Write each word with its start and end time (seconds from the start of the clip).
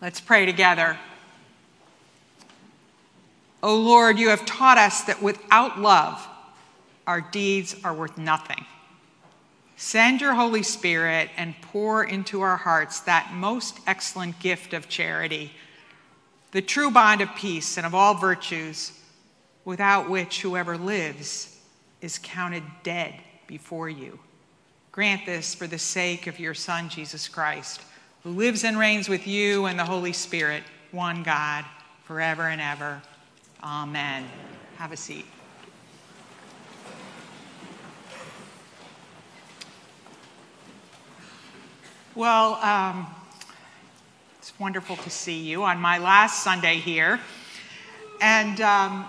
Let's 0.00 0.20
pray 0.20 0.44
together. 0.44 0.98
O 3.62 3.70
oh 3.70 3.80
Lord, 3.80 4.18
you 4.18 4.28
have 4.28 4.44
taught 4.44 4.76
us 4.76 5.02
that 5.04 5.22
without 5.22 5.80
love, 5.80 6.26
our 7.06 7.20
deeds 7.20 7.74
are 7.82 7.94
worth 7.94 8.18
nothing. 8.18 8.64
Send 9.76 10.20
your 10.20 10.34
Holy 10.34 10.62
Spirit 10.62 11.30
and 11.36 11.54
pour 11.60 12.04
into 12.04 12.42
our 12.42 12.56
hearts 12.56 13.00
that 13.00 13.32
most 13.32 13.80
excellent 13.86 14.38
gift 14.38 14.74
of 14.74 14.88
charity, 14.88 15.52
the 16.52 16.62
true 16.62 16.90
bond 16.90 17.22
of 17.22 17.34
peace 17.34 17.76
and 17.76 17.86
of 17.86 17.94
all 17.94 18.14
virtues, 18.14 18.92
without 19.64 20.08
which 20.10 20.42
whoever 20.42 20.76
lives 20.76 21.58
is 22.00 22.18
counted 22.22 22.62
dead 22.82 23.14
before 23.46 23.88
you. 23.88 24.18
Grant 24.92 25.26
this 25.26 25.54
for 25.54 25.66
the 25.66 25.78
sake 25.78 26.26
of 26.26 26.38
your 26.38 26.54
Son, 26.54 26.88
Jesus 26.88 27.28
Christ, 27.28 27.82
who 28.26 28.32
lives 28.32 28.64
and 28.64 28.76
reigns 28.76 29.08
with 29.08 29.24
you 29.24 29.66
and 29.66 29.78
the 29.78 29.84
Holy 29.84 30.12
Spirit, 30.12 30.64
one 30.90 31.22
God, 31.22 31.64
forever 32.06 32.48
and 32.48 32.60
ever. 32.60 33.00
Amen. 33.62 34.24
Have 34.78 34.90
a 34.90 34.96
seat. 34.96 35.24
Well, 42.16 42.54
um, 42.54 43.06
it's 44.40 44.58
wonderful 44.58 44.96
to 44.96 45.10
see 45.10 45.38
you 45.38 45.62
on 45.62 45.78
my 45.78 45.98
last 45.98 46.42
Sunday 46.42 46.78
here. 46.78 47.20
And 48.20 48.60
um, 48.60 49.06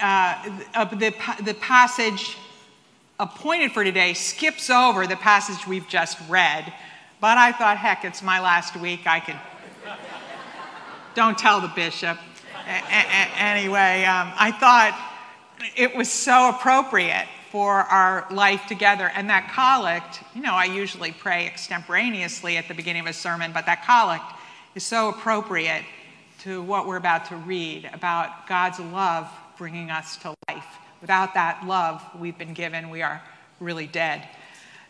uh, 0.00 0.48
the, 0.72 1.14
the 1.42 1.54
passage 1.60 2.38
appointed 3.20 3.72
for 3.72 3.84
today 3.84 4.14
skips 4.14 4.70
over 4.70 5.06
the 5.06 5.16
passage 5.16 5.66
we've 5.66 5.88
just 5.88 6.16
read. 6.30 6.72
But 7.20 7.36
I 7.36 7.52
thought, 7.52 7.76
heck, 7.78 8.04
it's 8.04 8.22
my 8.22 8.40
last 8.40 8.76
week. 8.76 9.06
I 9.06 9.20
can. 9.20 9.38
Don't 11.14 11.36
tell 11.36 11.60
the 11.60 11.68
bishop. 11.68 12.16
A- 12.66 13.40
anyway, 13.40 14.04
um, 14.04 14.30
I 14.38 14.52
thought 14.52 14.96
it 15.76 15.96
was 15.96 16.10
so 16.10 16.50
appropriate 16.50 17.26
for 17.50 17.72
our 17.72 18.26
life 18.30 18.66
together. 18.68 19.10
And 19.14 19.30
that 19.30 19.50
collect, 19.52 20.22
you 20.34 20.42
know, 20.42 20.54
I 20.54 20.66
usually 20.66 21.12
pray 21.12 21.46
extemporaneously 21.46 22.56
at 22.56 22.68
the 22.68 22.74
beginning 22.74 23.02
of 23.02 23.08
a 23.08 23.12
sermon, 23.12 23.52
but 23.52 23.66
that 23.66 23.84
collect 23.84 24.24
is 24.74 24.84
so 24.84 25.08
appropriate 25.08 25.84
to 26.40 26.62
what 26.62 26.86
we're 26.86 26.98
about 26.98 27.24
to 27.26 27.36
read 27.36 27.90
about 27.92 28.46
God's 28.46 28.78
love 28.78 29.28
bringing 29.56 29.90
us 29.90 30.16
to 30.18 30.34
life. 30.48 30.66
Without 31.00 31.34
that 31.34 31.66
love 31.66 32.04
we've 32.16 32.38
been 32.38 32.54
given, 32.54 32.90
we 32.90 33.02
are 33.02 33.20
really 33.58 33.88
dead. 33.88 34.28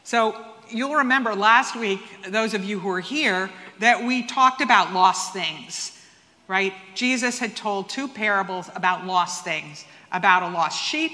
So 0.05 0.37
you'll 0.71 0.97
remember 0.97 1.35
last 1.35 1.77
week, 1.77 2.01
those 2.29 2.55
of 2.55 2.65
you 2.65 2.79
who 2.79 2.89
are 2.91 3.01
here, 3.01 3.51
that 3.81 4.05
we 4.05 4.27
talked 4.27 4.61
about 4.61 4.93
lost 4.93 5.33
things, 5.33 5.99
right? 6.47 6.73
Jesus 6.95 7.39
had 7.39 7.57
told 7.57 7.89
two 7.89 8.09
parables 8.09 8.71
about 8.75 9.07
lost 9.07 9.45
things 9.45 9.85
about 10.13 10.43
a 10.43 10.49
lost 10.49 10.83
sheep 10.83 11.13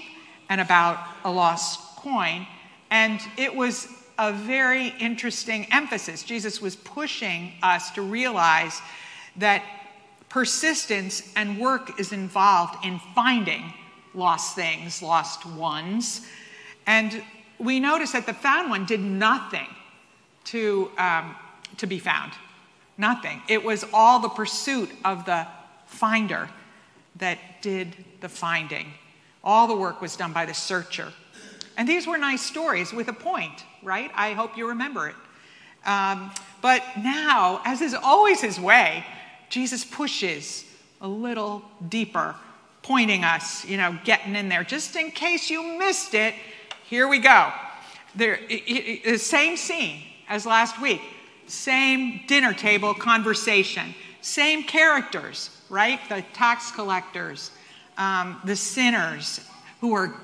and 0.49 0.61
about 0.61 0.99
a 1.25 1.31
lost 1.31 1.81
coin. 1.97 2.47
And 2.91 3.21
it 3.37 3.55
was 3.55 3.89
a 4.19 4.33
very 4.33 4.95
interesting 5.01 5.67
emphasis. 5.73 6.23
Jesus 6.23 6.61
was 6.61 6.77
pushing 6.77 7.53
us 7.63 7.91
to 7.93 8.03
realize 8.03 8.81
that 9.37 9.63
persistence 10.29 11.33
and 11.35 11.59
work 11.59 11.99
is 11.99 12.13
involved 12.13 12.85
in 12.85 12.99
finding 13.15 13.73
lost 14.15 14.55
things, 14.55 15.03
lost 15.03 15.45
ones. 15.45 16.21
And 16.87 17.23
we 17.59 17.81
notice 17.81 18.13
that 18.13 18.27
the 18.27 18.35
found 18.35 18.71
one 18.71 18.85
did 18.85 19.01
nothing 19.01 19.67
to, 20.45 20.91
um, 20.99 21.35
to 21.79 21.87
be 21.87 21.99
found. 21.99 22.33
Nothing. 22.97 23.43
It 23.49 23.65
was 23.65 23.85
all 23.93 24.21
the 24.21 24.29
pursuit 24.29 24.91
of 25.05 25.25
the 25.25 25.47
finder 25.87 26.49
that 27.17 27.39
did 27.63 27.95
the 28.21 28.29
finding. 28.29 28.93
All 29.43 29.67
the 29.67 29.77
work 29.77 30.01
was 30.01 30.17
done 30.17 30.33
by 30.33 30.47
the 30.47 30.55
searcher. 30.55 31.13
And 31.77 31.89
these 31.89 32.07
were 32.07 32.19
nice 32.19 32.43
stories 32.43 32.93
with 32.93 33.09
a 33.09 33.13
point, 33.13 33.65
right? 33.83 34.11
I 34.15 34.33
hope 34.33 34.57
you 34.57 34.69
remember 34.69 35.09
it. 35.09 35.17
Um, 35.85 36.31
but 36.63 36.83
now, 37.03 37.61
as 37.65 37.81
is 37.81 37.95
always 37.95 38.41
his 38.41 38.59
way, 38.59 39.05
Jesus 39.51 39.85
pushes 39.85 40.65
a 41.01 41.09
little 41.09 41.63
deeper 41.89 42.35
pointing 42.83 43.25
us, 43.25 43.65
you 43.65 43.77
know, 43.77 43.99
getting 44.05 44.37
in 44.37 44.49
there. 44.49 44.65
Just 44.65 44.97
in 44.97 45.11
case 45.11 45.51
you 45.51 45.79
missed 45.79 46.15
it, 46.15 46.35
here 46.85 47.09
we 47.09 47.19
go. 47.19 47.53
There, 48.15 48.39
the 48.49 49.19
same 49.19 49.57
scene 49.57 50.03
as 50.29 50.47
last 50.47 50.81
week, 50.81 51.01
same 51.47 52.23
dinner 52.27 52.55
table 52.55 52.95
conversation, 52.95 53.95
same 54.21 54.63
characters, 54.63 55.51
right? 55.69 56.01
The 56.09 56.25
tax 56.33 56.71
collectors, 56.71 57.51
um, 57.99 58.41
the 58.45 58.57
sinners 58.57 59.41
who 59.81 59.95
are, 59.95 60.15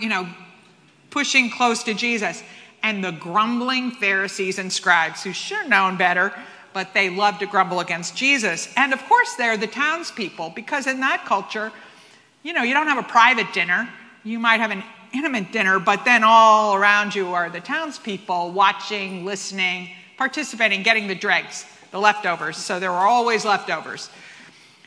you 0.00 0.08
know, 0.08 0.28
pushing 1.10 1.50
close 1.50 1.82
to 1.84 1.94
Jesus, 1.94 2.42
and 2.82 3.02
the 3.02 3.12
grumbling 3.12 3.90
Pharisees 3.92 4.58
and 4.58 4.72
scribes 4.72 5.22
who 5.22 5.32
should 5.32 5.58
have 5.58 5.68
known 5.68 5.96
better 5.96 6.32
but 6.76 6.92
they 6.92 7.08
love 7.08 7.38
to 7.38 7.46
grumble 7.46 7.80
against 7.80 8.14
Jesus. 8.14 8.68
And 8.76 8.92
of 8.92 9.02
course, 9.06 9.34
they're 9.34 9.56
the 9.56 9.66
townspeople, 9.66 10.52
because 10.54 10.86
in 10.86 11.00
that 11.00 11.24
culture, 11.24 11.72
you 12.42 12.52
know, 12.52 12.62
you 12.62 12.74
don't 12.74 12.86
have 12.86 12.98
a 12.98 13.08
private 13.08 13.50
dinner. 13.54 13.88
You 14.24 14.38
might 14.38 14.60
have 14.60 14.70
an 14.70 14.84
intimate 15.12 15.52
dinner, 15.52 15.78
but 15.78 16.04
then 16.04 16.22
all 16.24 16.74
around 16.74 17.14
you 17.14 17.28
are 17.34 17.50
the 17.50 17.60
townspeople 17.60 18.52
watching, 18.52 19.24
listening, 19.24 19.90
participating, 20.16 20.82
getting 20.82 21.06
the 21.06 21.14
dregs, 21.14 21.66
the 21.90 21.98
leftovers. 21.98 22.56
So 22.56 22.80
there 22.80 22.92
are 22.92 23.06
always 23.06 23.44
leftovers. 23.44 24.10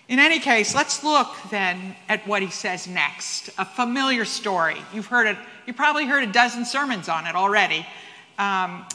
In 0.07 0.17
any 0.17 0.39
case, 0.39 0.73
let's 0.73 1.03
look 1.03 1.27
then 1.51 1.95
at 2.07 2.25
what 2.27 2.41
he 2.41 2.49
says 2.49 2.87
next. 2.87 3.49
A 3.59 3.65
familiar 3.65 4.25
story. 4.25 4.77
You've 4.91 5.05
heard 5.05 5.27
it, 5.27 5.37
you 5.67 5.73
probably 5.73 6.05
heard 6.05 6.23
a 6.23 6.31
dozen 6.31 6.65
sermons 6.65 7.07
on 7.09 7.27
it 7.27 7.35
already. 7.35 7.85
Um, 8.39 8.85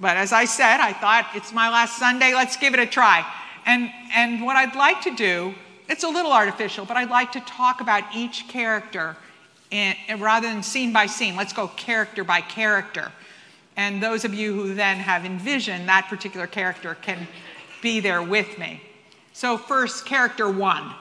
but 0.00 0.16
as 0.16 0.32
I 0.32 0.46
said, 0.46 0.80
I 0.80 0.92
thought 0.92 1.30
it's 1.34 1.52
my 1.52 1.70
last 1.70 1.98
Sunday, 1.98 2.34
let's 2.34 2.56
give 2.56 2.74
it 2.74 2.80
a 2.80 2.86
try. 2.86 3.24
And, 3.64 3.90
and 4.12 4.42
what 4.42 4.56
I'd 4.56 4.74
like 4.74 5.02
to 5.02 5.14
do, 5.14 5.54
it's 5.88 6.02
a 6.02 6.08
little 6.08 6.32
artificial, 6.32 6.84
but 6.84 6.96
I'd 6.96 7.10
like 7.10 7.32
to 7.32 7.40
talk 7.40 7.80
about 7.80 8.04
each 8.14 8.48
character 8.48 9.16
in, 9.70 9.94
rather 10.18 10.48
than 10.48 10.62
scene 10.62 10.92
by 10.92 11.06
scene. 11.06 11.36
Let's 11.36 11.52
go 11.52 11.68
character 11.68 12.24
by 12.24 12.40
character. 12.40 13.12
And 13.76 14.02
those 14.02 14.24
of 14.24 14.34
you 14.34 14.54
who 14.54 14.74
then 14.74 14.98
have 14.98 15.24
envisioned 15.24 15.88
that 15.88 16.08
particular 16.08 16.46
character 16.46 16.96
can 17.00 17.26
be 17.80 18.00
there 18.00 18.22
with 18.22 18.58
me. 18.58 18.82
So, 19.32 19.56
first, 19.56 20.04
character 20.04 20.50
one, 20.50 20.92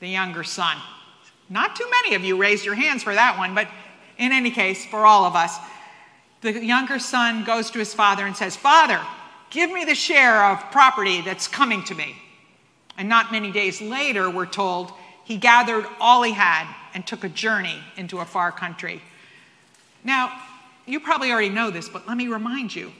the 0.00 0.08
younger 0.08 0.44
son. 0.44 0.76
Not 1.48 1.76
too 1.76 1.88
many 2.02 2.14
of 2.14 2.24
you 2.24 2.36
raised 2.36 2.64
your 2.64 2.74
hands 2.74 3.02
for 3.02 3.14
that 3.14 3.38
one, 3.38 3.54
but 3.54 3.68
in 4.18 4.32
any 4.32 4.50
case, 4.50 4.86
for 4.86 5.04
all 5.04 5.24
of 5.24 5.36
us, 5.36 5.58
the 6.40 6.64
younger 6.64 6.98
son 6.98 7.44
goes 7.44 7.70
to 7.72 7.78
his 7.78 7.92
father 7.92 8.26
and 8.26 8.36
says, 8.36 8.56
Father, 8.56 9.00
give 9.50 9.70
me 9.70 9.84
the 9.84 9.94
share 9.94 10.44
of 10.44 10.70
property 10.70 11.20
that's 11.20 11.48
coming 11.48 11.82
to 11.84 11.94
me. 11.94 12.16
And 12.96 13.08
not 13.08 13.30
many 13.30 13.52
days 13.52 13.80
later, 13.80 14.30
we're 14.30 14.46
told, 14.46 14.92
he 15.24 15.36
gathered 15.36 15.86
all 16.00 16.22
he 16.22 16.32
had 16.32 16.66
and 16.96 17.06
took 17.06 17.24
a 17.24 17.28
journey 17.28 17.78
into 17.98 18.20
a 18.20 18.24
far 18.24 18.50
country. 18.50 19.02
Now, 20.02 20.32
you 20.86 20.98
probably 20.98 21.30
already 21.30 21.50
know 21.50 21.70
this, 21.70 21.90
but 21.90 22.08
let 22.08 22.16
me 22.16 22.26
remind 22.26 22.74
you 22.74 22.90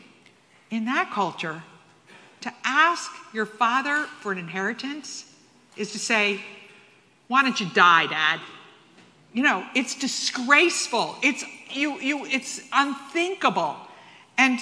in 0.70 0.84
that 0.84 1.10
culture, 1.12 1.62
to 2.42 2.52
ask 2.62 3.10
your 3.32 3.46
father 3.46 4.04
for 4.20 4.32
an 4.32 4.38
inheritance 4.38 5.32
is 5.78 5.92
to 5.92 5.98
say, 5.98 6.42
Why 7.28 7.42
don't 7.42 7.58
you 7.58 7.70
die, 7.70 8.06
Dad? 8.06 8.38
You 9.32 9.42
know, 9.42 9.64
it's 9.74 9.94
disgraceful. 9.94 11.16
It's 11.22 11.42
you, 11.70 11.98
you, 11.98 12.26
it's 12.26 12.60
unthinkable. 12.74 13.76
And 14.36 14.58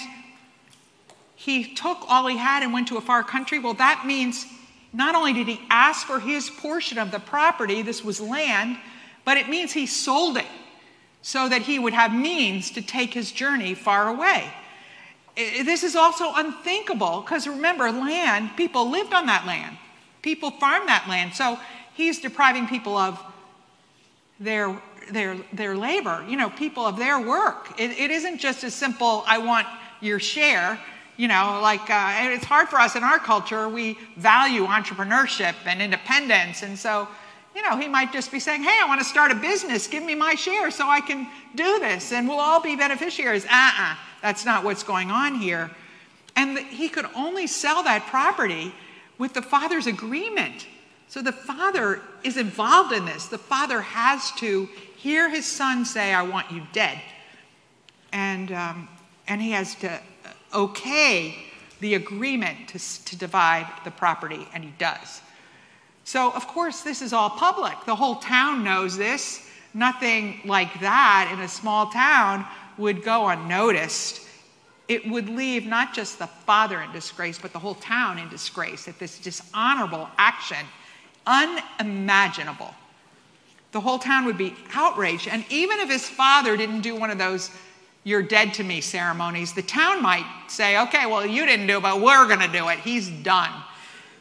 he 1.35 1.75
took 1.75 1.97
all 2.07 2.27
he 2.27 2.37
had 2.37 2.63
and 2.63 2.71
went 2.71 2.87
to 2.87 2.95
a 2.95 3.01
far 3.01 3.21
country. 3.21 3.59
Well, 3.59 3.73
that 3.73 4.05
means 4.05 4.45
not 4.93 5.13
only 5.13 5.33
did 5.33 5.49
he 5.49 5.59
ask 5.69 6.07
for 6.07 6.21
his 6.21 6.49
portion 6.49 6.97
of 6.97 7.11
the 7.11 7.19
property, 7.19 7.81
this 7.81 8.01
was 8.01 8.21
land, 8.21 8.77
but 9.25 9.37
it 9.37 9.49
means 9.49 9.73
he 9.73 9.85
sold 9.85 10.37
it 10.37 10.45
so 11.21 11.49
that 11.49 11.63
he 11.63 11.79
would 11.79 11.93
have 11.93 12.13
means 12.13 12.71
to 12.71 12.81
take 12.81 13.13
his 13.13 13.31
journey 13.31 13.73
far 13.73 14.07
away. 14.07 14.47
This 15.35 15.83
is 15.83 15.95
also 15.95 16.31
unthinkable 16.33 17.21
because 17.21 17.47
remember, 17.47 17.91
land, 17.91 18.51
people 18.55 18.89
lived 18.89 19.13
on 19.13 19.25
that 19.25 19.45
land, 19.45 19.77
people 20.21 20.51
farmed 20.51 20.87
that 20.87 21.07
land. 21.09 21.33
So 21.33 21.59
he's 21.93 22.21
depriving 22.21 22.67
people 22.67 22.95
of 22.95 23.21
their 24.39 24.79
their, 25.11 25.37
their 25.53 25.75
labor, 25.75 26.25
you 26.27 26.37
know, 26.37 26.49
people 26.49 26.85
of 26.85 26.97
their 26.97 27.19
work. 27.19 27.79
It, 27.79 27.91
it 27.91 28.11
isn't 28.11 28.39
just 28.39 28.63
as 28.63 28.73
simple, 28.73 29.23
I 29.27 29.37
want 29.37 29.67
your 30.01 30.19
share. 30.19 30.79
You 31.17 31.29
know, 31.29 31.59
like 31.61 31.89
uh, 31.89 32.33
it's 32.33 32.43
hard 32.43 32.67
for 32.67 32.77
us 32.77 32.97
in 32.97 33.03
our 33.03 33.19
culture. 33.19 33.69
We 33.69 33.97
value 34.17 34.65
entrepreneurship 34.65 35.55
and 35.65 35.81
independence. 35.81 36.61
And 36.61 36.77
so, 36.77 37.07
you 37.55 37.61
know, 37.61 37.77
he 37.77 37.87
might 37.87 38.11
just 38.11 38.31
be 38.31 38.39
saying, 38.39 38.63
hey, 38.63 38.77
I 38.83 38.87
want 38.87 38.99
to 38.99 39.05
start 39.05 39.31
a 39.31 39.35
business. 39.35 39.87
Give 39.87 40.03
me 40.03 40.13
my 40.13 40.35
share 40.35 40.69
so 40.71 40.87
I 40.87 40.99
can 40.99 41.27
do 41.55 41.79
this 41.79 42.11
and 42.11 42.27
we'll 42.27 42.39
all 42.39 42.61
be 42.61 42.75
beneficiaries. 42.75 43.45
Uh 43.45 43.49
uh-uh, 43.51 43.93
uh, 43.93 43.95
that's 44.21 44.45
not 44.45 44.63
what's 44.63 44.83
going 44.83 45.09
on 45.09 45.35
here. 45.35 45.71
And 46.35 46.57
he 46.57 46.89
could 46.89 47.05
only 47.15 47.47
sell 47.47 47.83
that 47.83 48.07
property 48.07 48.73
with 49.17 49.33
the 49.33 49.41
father's 49.41 49.87
agreement. 49.87 50.67
So 51.07 51.21
the 51.21 51.31
father 51.31 52.01
is 52.23 52.35
involved 52.35 52.91
in 52.91 53.05
this. 53.05 53.27
The 53.27 53.37
father 53.37 53.79
has 53.79 54.31
to 54.33 54.67
hear 54.97 55.29
his 55.29 55.45
son 55.45 55.85
say, 55.85 56.13
I 56.13 56.23
want 56.23 56.51
you 56.51 56.63
dead. 56.73 56.99
And, 58.11 58.51
um, 58.51 58.89
and 59.27 59.41
he 59.41 59.51
has 59.51 59.75
to 59.75 60.01
okay 60.53 61.37
the 61.79 61.93
agreement 61.93 62.69
to, 62.69 63.05
to 63.05 63.17
divide 63.17 63.67
the 63.83 63.91
property, 63.91 64.47
and 64.53 64.63
he 64.63 64.73
does. 64.77 65.21
So, 66.05 66.31
of 66.31 66.47
course, 66.47 66.81
this 66.81 67.01
is 67.01 67.13
all 67.13 67.31
public. 67.31 67.73
The 67.85 67.95
whole 67.95 68.17
town 68.17 68.63
knows 68.63 68.95
this. 68.95 69.49
Nothing 69.73 70.39
like 70.45 70.79
that 70.79 71.31
in 71.33 71.41
a 71.41 71.47
small 71.47 71.87
town 71.87 72.45
would 72.77 73.03
go 73.03 73.27
unnoticed. 73.27 74.21
It 74.87 75.09
would 75.09 75.27
leave 75.27 75.65
not 75.65 75.95
just 75.95 76.19
the 76.19 76.27
father 76.27 76.79
in 76.81 76.91
disgrace, 76.91 77.39
but 77.39 77.53
the 77.53 77.59
whole 77.59 77.73
town 77.73 78.19
in 78.19 78.29
disgrace 78.29 78.87
at 78.87 78.99
this 78.99 79.17
dishonorable 79.17 80.07
action. 80.17 80.65
Unimaginable. 81.25 82.73
The 83.71 83.81
whole 83.81 83.97
town 83.97 84.25
would 84.25 84.37
be 84.37 84.55
outraged. 84.75 85.27
And 85.27 85.43
even 85.49 85.79
if 85.79 85.89
his 85.89 86.07
father 86.07 86.55
didn't 86.55 86.81
do 86.81 86.95
one 86.95 87.09
of 87.09 87.17
those 87.17 87.49
you're 88.03 88.21
dead 88.21 88.53
to 88.53 88.63
me 88.63 88.81
ceremonies, 88.81 89.53
the 89.53 89.63
town 89.63 90.03
might 90.03 90.25
say, 90.47 90.79
okay, 90.83 91.07
well, 91.07 91.25
you 91.25 91.47
didn't 91.47 91.65
do 91.65 91.77
it, 91.77 91.81
but 91.81 91.99
we're 91.99 92.27
going 92.27 92.39
to 92.39 92.47
do 92.47 92.69
it. 92.69 92.77
He's 92.77 93.09
done. 93.09 93.51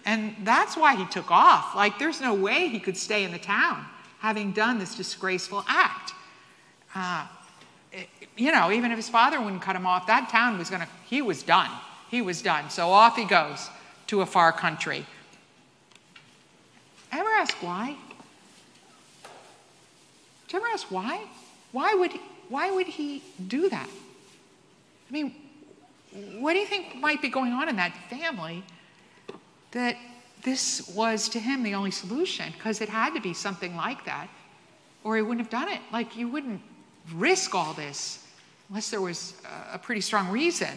And 0.05 0.37
that's 0.43 0.77
why 0.77 0.97
he 0.97 1.07
took 1.07 1.31
off. 1.31 1.75
Like, 1.75 1.99
there's 1.99 2.21
no 2.21 2.35
way 2.35 2.69
he 2.69 2.79
could 2.79 2.97
stay 2.97 3.25
in 3.25 3.33
the 3.33 3.39
town 3.39 3.87
having 4.19 4.53
done 4.53 4.79
this 4.79 4.95
disgraceful 4.95 5.65
act. 5.69 6.13
Uh, 6.95 7.27
it, 7.93 8.09
you 8.37 8.51
know, 8.51 8.71
even 8.73 8.91
if 8.91 8.97
his 8.97 9.09
father 9.09 9.41
wouldn't 9.41 9.63
cut 9.63 9.77
him 9.77 9.87
off, 9.87 10.07
that 10.07 10.29
town 10.31 10.59
was 10.59 10.71
going 10.71 10.83
to, 10.83 10.89
he 11.07 11.23
was 11.23 11.43
done. 11.43 11.71
He 12.11 12.23
was 12.23 12.43
done. 12.43 12.71
So 12.71 12.91
off 12.91 13.17
he 13.17 13.25
goes 13.25 13.69
to 14.09 14.21
a 14.21 14.27
far 14.27 14.53
country. 14.53 15.07
Ever 17.13 17.29
ask 17.29 17.55
why? 17.63 17.97
Did 20.47 20.53
you 20.53 20.59
ever 20.59 20.69
ask 20.69 20.91
why? 20.91 21.21
Why 21.73 21.95
would 21.95 22.13
why 22.49 22.71
would 22.71 22.87
he 22.87 23.23
do 23.47 23.69
that? 23.69 23.89
I 25.09 25.13
mean, 25.13 25.35
what 26.39 26.53
do 26.53 26.59
you 26.59 26.67
think 26.67 26.97
might 26.97 27.23
be 27.23 27.29
going 27.29 27.53
on 27.53 27.69
in 27.69 27.77
that 27.77 27.97
family 28.11 28.63
that 29.75 29.97
this 30.43 30.89
was 30.89 31.29
to 31.31 31.39
him 31.39 31.63
the 31.63 31.75
only 31.75 31.91
solution? 31.91 32.53
Because 32.53 32.81
it 32.81 32.89
had 32.89 33.15
to 33.15 33.21
be 33.21 33.35
something 33.35 33.77
like 33.77 34.05
that, 34.07 34.29
or 35.05 35.17
he 35.17 35.23
wouldn't 35.23 35.41
have 35.41 35.51
done 35.51 35.71
it. 35.73 35.81
Like, 35.93 36.17
you 36.17 36.29
wouldn't 36.29 36.61
risk 37.15 37.55
all 37.55 37.75
this 37.75 38.27
unless 38.71 38.91
there 38.91 39.01
was 39.01 39.35
a 39.73 39.79
pretty 39.79 40.01
strong 40.01 40.31
reason. 40.31 40.71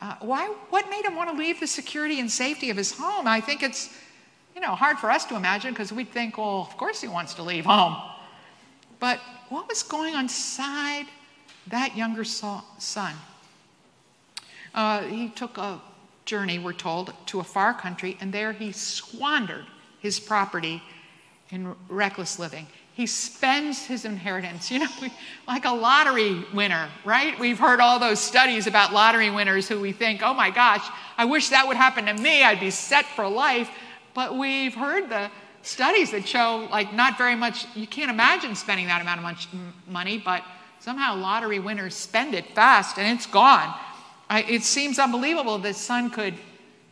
Uh, 0.00 0.16
why, 0.20 0.46
what 0.70 0.90
made 0.90 1.04
him 1.04 1.14
want 1.14 1.30
to 1.30 1.36
leave 1.36 1.60
the 1.60 1.66
security 1.66 2.18
and 2.18 2.30
safety 2.30 2.70
of 2.70 2.76
his 2.76 2.92
home? 2.92 3.28
I 3.28 3.40
think 3.40 3.62
it's, 3.62 3.90
you 4.54 4.60
know, 4.60 4.74
hard 4.74 4.98
for 4.98 5.10
us 5.10 5.24
to 5.26 5.36
imagine 5.36 5.72
because 5.72 5.92
we'd 5.92 6.10
think, 6.10 6.36
well, 6.36 6.66
of 6.68 6.76
course 6.76 7.00
he 7.00 7.08
wants 7.08 7.34
to 7.34 7.42
leave 7.42 7.64
home. 7.64 7.96
But 8.98 9.20
what 9.48 9.68
was 9.68 9.82
going 9.82 10.14
on 10.14 10.24
inside 10.24 11.06
that 11.68 11.96
younger 11.96 12.24
son? 12.24 13.14
Uh, 14.74 15.02
he 15.02 15.28
took 15.28 15.56
a 15.58 15.80
journey, 16.24 16.58
we're 16.58 16.72
told, 16.72 17.12
to 17.26 17.40
a 17.40 17.44
far 17.44 17.74
country, 17.74 18.16
and 18.20 18.32
there 18.32 18.52
he 18.52 18.72
squandered 18.72 19.66
his 20.00 20.18
property 20.20 20.82
in 21.50 21.74
reckless 21.88 22.38
living. 22.38 22.66
He 22.94 23.06
spends 23.06 23.86
his 23.86 24.04
inheritance, 24.04 24.70
you 24.70 24.80
know, 24.80 24.88
like 25.46 25.64
a 25.64 25.70
lottery 25.70 26.44
winner, 26.54 26.88
right? 27.04 27.38
We've 27.38 27.58
heard 27.58 27.80
all 27.80 27.98
those 27.98 28.20
studies 28.20 28.66
about 28.66 28.92
lottery 28.92 29.30
winners 29.30 29.68
who 29.68 29.80
we 29.80 29.92
think, 29.92 30.22
oh 30.22 30.34
my 30.34 30.50
gosh, 30.50 30.86
I 31.18 31.24
wish 31.24 31.48
that 31.50 31.66
would 31.66 31.76
happen 31.76 32.06
to 32.06 32.14
me. 32.14 32.42
I'd 32.42 32.60
be 32.60 32.70
set 32.70 33.04
for 33.04 33.28
life. 33.28 33.70
But 34.14 34.38
we've 34.38 34.74
heard 34.74 35.08
the 35.08 35.30
studies 35.64 36.10
that 36.10 36.28
show 36.28 36.68
like 36.70 36.92
not 36.92 37.16
very 37.16 37.34
much 37.34 37.66
you 37.74 37.86
can't 37.86 38.10
imagine 38.10 38.54
spending 38.54 38.86
that 38.86 39.00
amount 39.00 39.18
of 39.18 39.48
money 39.88 40.18
but 40.18 40.44
somehow 40.78 41.16
lottery 41.16 41.58
winners 41.58 41.94
spend 41.94 42.34
it 42.34 42.44
fast 42.54 42.98
and 42.98 43.16
it's 43.16 43.26
gone 43.26 43.74
I, 44.28 44.42
it 44.42 44.62
seems 44.62 44.98
unbelievable 44.98 45.58
that 45.58 45.76
son 45.76 46.10
could 46.10 46.34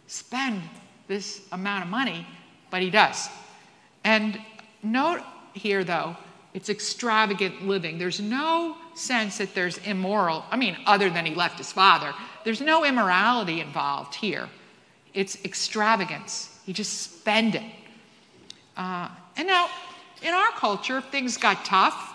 spend 0.07 0.63
this 1.09 1.43
amount 1.53 1.85
of 1.85 1.91
money 1.91 2.27
but 2.71 2.83
he 2.83 2.91
does. 2.91 3.29
And 4.03 4.41
note 4.83 5.23
here 5.53 5.85
though 5.85 6.17
it's 6.55 6.69
extravagant 6.69 7.67
living. 7.67 7.99
There's 7.99 8.21
no 8.21 8.77
sense 8.95 9.39
that 9.39 9.55
there's 9.55 9.79
immoral 9.79 10.45
i 10.51 10.57
mean 10.57 10.77
other 10.85 11.09
than 11.09 11.25
he 11.25 11.35
left 11.35 11.59
his 11.59 11.73
father. 11.73 12.13
There's 12.45 12.61
no 12.61 12.85
immorality 12.85 13.61
involved 13.61 14.15
here. 14.15 14.49
It's 15.15 15.43
extravagance. 15.45 16.59
He 16.65 16.73
just 16.73 17.03
spend 17.03 17.55
it. 17.55 17.65
Uh, 18.77 19.09
and 19.37 19.47
now, 19.47 19.69
in 20.23 20.33
our 20.33 20.51
culture, 20.53 20.99
if 20.99 21.05
things 21.07 21.37
got 21.37 21.65
tough, 21.65 22.15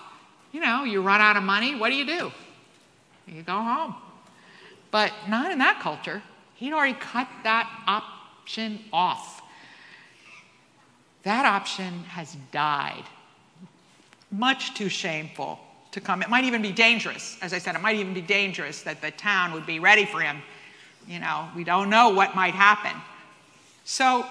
you 0.51 0.59
know, 0.59 0.83
you 0.83 1.01
run 1.01 1.21
out 1.21 1.37
of 1.37 1.43
money, 1.43 1.75
what 1.75 1.89
do 1.89 1.95
you 1.95 2.05
do? 2.05 2.31
You 3.27 3.43
go 3.43 3.61
home. 3.61 3.95
But 4.91 5.11
not 5.27 5.51
in 5.51 5.59
that 5.59 5.79
culture. 5.81 6.21
He'd 6.55 6.73
already 6.73 6.97
cut 6.99 7.27
that 7.43 7.69
option 7.87 8.79
off. 8.91 9.41
That 11.23 11.45
option 11.45 12.03
has 12.05 12.35
died. 12.51 13.03
Much 14.31 14.73
too 14.73 14.89
shameful 14.89 15.59
to 15.91 16.01
come. 16.01 16.21
It 16.21 16.29
might 16.29 16.45
even 16.45 16.61
be 16.61 16.71
dangerous. 16.71 17.37
As 17.41 17.53
I 17.53 17.59
said, 17.59 17.75
it 17.75 17.81
might 17.81 17.97
even 17.97 18.13
be 18.13 18.21
dangerous 18.21 18.81
that 18.83 19.01
the 19.01 19.11
town 19.11 19.51
would 19.53 19.65
be 19.65 19.79
ready 19.79 20.05
for 20.05 20.19
him. 20.21 20.41
You 21.07 21.19
know, 21.19 21.49
we 21.55 21.63
don't 21.63 21.89
know 21.89 22.09
what 22.09 22.35
might 22.35 22.53
happen. 22.53 22.91
So, 23.85 24.25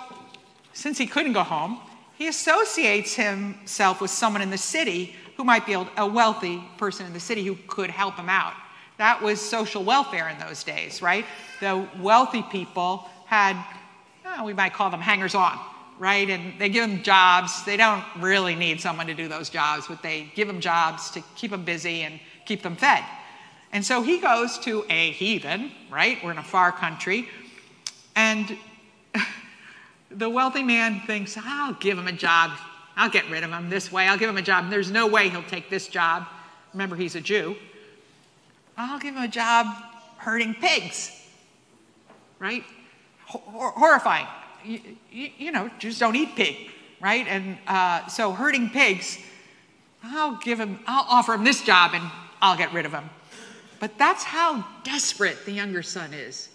since 0.73 0.99
he 0.99 1.07
couldn't 1.07 1.33
go 1.33 1.43
home, 1.43 1.81
he 2.17 2.29
associates 2.29 3.15
himself 3.15 4.01
with 4.01 4.11
someone 4.11 4.43
in 4.43 4.51
the 4.51 4.59
city 4.59 5.15
who 5.37 5.45
might 5.45 5.67
be 5.67 5.75
a 5.75 6.07
wealthy 6.07 6.63
person 6.79 7.07
in 7.07 7.13
the 7.13 7.21
city 7.21 7.45
who 7.45 7.57
could 7.67 7.91
help 7.91 8.17
him 8.17 8.29
out. 8.29 8.55
That 8.99 9.23
was 9.23 9.41
social 9.41 9.85
welfare 9.85 10.29
in 10.29 10.39
those 10.39 10.65
days, 10.65 11.03
right? 11.03 11.27
The 11.61 11.87
wealthy 12.01 12.43
people 12.43 13.09
had, 13.27 13.63
oh, 14.25 14.45
we 14.45 14.55
might 14.55 14.73
call 14.73 14.91
them 14.91 15.01
hangers 15.01 15.35
on, 15.35 15.59
right? 15.99 16.29
And 16.29 16.59
they 16.59 16.69
give 16.69 16.89
them 16.89 17.03
jobs. 17.03 17.65
They 17.65 17.77
don't 17.77 18.05
really 18.19 18.55
need 18.55 18.81
someone 18.81 19.07
to 19.07 19.15
do 19.15 19.29
those 19.29 19.51
jobs, 19.51 19.87
but 19.87 20.03
they 20.03 20.31
give 20.35 20.49
them 20.49 20.61
jobs 20.61 21.11
to 21.11 21.23
keep 21.35 21.51
them 21.51 21.65
busy 21.65 22.03
and 22.03 22.19
keep 22.47 22.63
them 22.63 22.77
fed. 22.77 23.05
And 23.73 23.85
so 23.85 24.03
he 24.03 24.19
goes 24.19 24.59
to 24.61 24.87
a 24.89 25.11
heathen, 25.11 25.73
right? 25.91 26.19
We're 26.25 26.31
in 26.31 26.39
a 26.39 26.43
far 26.43 26.73
country. 26.73 27.29
And 28.15 28.57
the 30.11 30.31
wealthy 30.31 30.63
man 30.63 31.01
thinks, 31.07 31.37
I'll 31.37 31.75
give 31.75 31.99
him 31.99 32.09
a 32.09 32.13
job. 32.13 32.53
I'll 32.97 33.11
get 33.11 33.29
rid 33.29 33.45
of 33.45 33.51
him 33.51 33.69
this 33.69 33.93
way. 33.93 34.09
I'll 34.09 34.17
give 34.17 34.31
him 34.31 34.39
a 34.39 34.43
job. 34.43 34.71
There's 34.71 34.91
no 34.91 35.07
way 35.07 35.29
he'll 35.29 35.43
take 35.43 35.69
this 35.69 35.89
job. 35.89 36.27
Remember, 36.73 36.97
he's 36.97 37.15
a 37.15 37.21
Jew. 37.21 37.57
I'll 38.77 38.99
give 38.99 39.15
him 39.15 39.23
a 39.23 39.29
job 39.29 39.67
herding 40.19 40.55
pigs. 40.55 41.11
Right? 42.39 42.65
Hor- 43.27 43.71
horrifying. 43.73 44.27
You, 44.65 44.81
you, 45.39 45.53
know, 45.53 45.71
Jews 45.79 45.99
don't 45.99 46.17
eat 46.17 46.35
pig, 46.35 46.71
right? 47.01 47.27
And 47.29 47.59
uh, 47.67 48.07
so 48.09 48.33
herding 48.33 48.71
pigs, 48.71 49.19
I'll 50.03 50.37
give 50.37 50.59
him, 50.59 50.81
I'll 50.87 51.07
offer 51.09 51.35
him 51.35 51.45
this 51.45 51.63
job 51.63 51.93
and 51.95 52.11
I'll 52.43 52.57
get 52.57 52.73
rid 52.73 52.85
of 52.85 52.93
him. 52.93 53.09
But 53.79 53.99
that's 53.99 54.25
how 54.25 54.67
desperate 54.83 55.45
the 55.45 55.53
younger 55.53 55.83
son 55.83 56.13
is. 56.13 56.49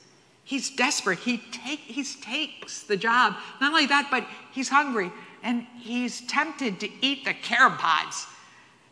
He's 0.44 0.70
desperate. 0.76 1.20
He, 1.20 1.38
take, 1.52 1.80
he 1.80 2.04
takes 2.04 2.84
the 2.84 2.98
job. 2.98 3.36
Not 3.62 3.72
only 3.72 3.86
that, 3.88 4.10
but 4.12 4.28
he's 4.52 4.70
hungry 4.70 5.12
and 5.44 5.66
he's 5.80 6.22
tempted 6.22 6.80
to 6.82 6.90
eat 7.02 7.26
the 7.26 7.34
carob 7.34 7.78
pods 7.78 8.28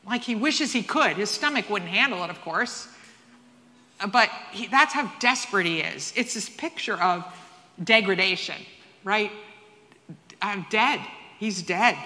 like 0.06 0.24
he 0.24 0.36
wishes 0.36 0.72
he 0.72 0.84
could. 0.84 1.18
His 1.18 1.30
stomach 1.30 1.70
wouldn't 1.70 1.92
handle 1.92 2.24
it, 2.24 2.30
of 2.30 2.42
course. 2.42 2.88
But 4.12 4.30
he, 4.52 4.68
that's 4.68 4.94
how 4.94 5.12
desperate 5.20 5.66
he 5.66 5.80
is. 5.80 6.14
It's 6.16 6.34
this 6.34 6.50
picture 6.50 7.02
of 7.02 7.26
degradation, 7.84 8.56
right? 9.04 9.32
I'm 10.42 10.66
dead. 10.70 11.02
He's 11.38 11.62
dead. 11.62 11.98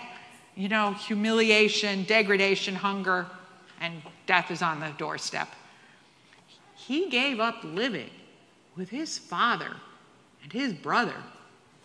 You 0.56 0.70
know, 0.70 0.94
humiliation, 0.94 2.04
degradation, 2.04 2.76
hunger, 2.76 3.28
and 3.80 4.02
death 4.26 4.50
is 4.50 4.62
on 4.62 4.80
the 4.80 4.92
doorstep. 4.98 5.50
He 6.76 7.10
gave 7.10 7.40
up 7.40 7.64
living 7.64 8.10
with 8.76 8.90
his 8.90 9.18
father 9.18 9.76
and 10.42 10.52
his 10.52 10.74
brother 10.74 11.16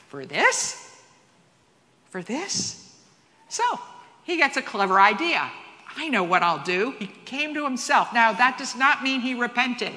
for 0.08 0.24
this? 0.24 1.02
For 2.10 2.22
this? 2.22 2.96
So 3.48 3.62
he 4.24 4.36
gets 4.36 4.56
a 4.56 4.62
clever 4.62 5.00
idea. 5.00 5.50
I 5.98 6.08
know 6.08 6.22
what 6.22 6.44
I'll 6.44 6.62
do. 6.62 6.94
He 7.00 7.08
came 7.24 7.54
to 7.54 7.64
himself. 7.64 8.14
Now, 8.14 8.32
that 8.32 8.56
does 8.56 8.76
not 8.76 9.02
mean 9.02 9.20
he 9.20 9.34
repented, 9.34 9.92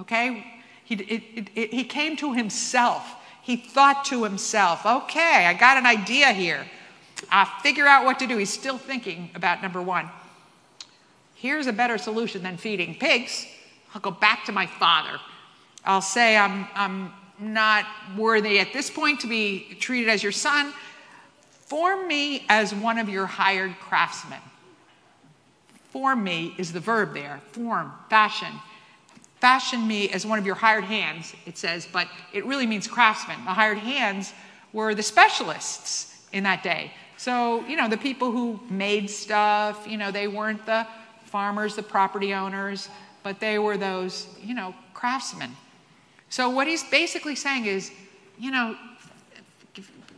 okay? 0.00 0.44
He, 0.84 0.96
it, 0.96 1.22
it, 1.36 1.48
it, 1.54 1.72
he 1.72 1.84
came 1.84 2.16
to 2.16 2.34
himself. 2.34 3.14
He 3.40 3.54
thought 3.56 4.04
to 4.06 4.24
himself, 4.24 4.84
okay, 4.84 5.46
I 5.46 5.54
got 5.54 5.76
an 5.76 5.86
idea 5.86 6.32
here. 6.32 6.66
I'll 7.30 7.46
figure 7.62 7.86
out 7.86 8.04
what 8.04 8.18
to 8.18 8.26
do. 8.26 8.38
He's 8.38 8.52
still 8.52 8.76
thinking 8.76 9.30
about 9.36 9.62
number 9.62 9.80
one. 9.80 10.10
Here's 11.36 11.68
a 11.68 11.72
better 11.72 11.96
solution 11.96 12.42
than 12.42 12.56
feeding 12.56 12.96
pigs. 12.96 13.46
I'll 13.94 14.00
go 14.00 14.10
back 14.10 14.44
to 14.46 14.52
my 14.52 14.66
father. 14.66 15.20
I'll 15.84 16.02
say 16.02 16.36
I'm, 16.36 16.66
I'm 16.74 17.12
not 17.38 17.86
worthy 18.16 18.58
at 18.58 18.72
this 18.72 18.90
point 18.90 19.20
to 19.20 19.28
be 19.28 19.76
treated 19.78 20.10
as 20.10 20.24
your 20.24 20.32
son. 20.32 20.72
Form 21.52 22.08
me 22.08 22.46
as 22.48 22.74
one 22.74 22.98
of 22.98 23.08
your 23.08 23.26
hired 23.26 23.76
craftsmen. 23.78 24.40
Form 25.90 26.22
me 26.22 26.54
is 26.56 26.72
the 26.72 26.80
verb 26.80 27.14
there 27.14 27.40
form, 27.52 27.92
fashion. 28.08 28.52
Fashion 29.40 29.86
me 29.88 30.10
as 30.10 30.26
one 30.26 30.38
of 30.38 30.46
your 30.46 30.54
hired 30.54 30.84
hands, 30.84 31.34
it 31.46 31.56
says, 31.56 31.88
but 31.90 32.06
it 32.32 32.44
really 32.44 32.66
means 32.66 32.86
craftsmen. 32.86 33.42
The 33.44 33.52
hired 33.52 33.78
hands 33.78 34.34
were 34.72 34.94
the 34.94 35.02
specialists 35.02 36.26
in 36.32 36.44
that 36.44 36.62
day. 36.62 36.92
So, 37.16 37.66
you 37.66 37.76
know, 37.76 37.88
the 37.88 37.96
people 37.96 38.30
who 38.30 38.60
made 38.68 39.10
stuff, 39.10 39.86
you 39.88 39.96
know, 39.96 40.10
they 40.10 40.28
weren't 40.28 40.64
the 40.66 40.86
farmers, 41.24 41.74
the 41.74 41.82
property 41.82 42.34
owners, 42.34 42.88
but 43.22 43.40
they 43.40 43.58
were 43.58 43.76
those, 43.76 44.26
you 44.42 44.54
know, 44.54 44.74
craftsmen. 44.94 45.56
So, 46.28 46.50
what 46.50 46.66
he's 46.66 46.84
basically 46.84 47.34
saying 47.34 47.66
is, 47.66 47.90
you 48.38 48.50
know, 48.50 48.76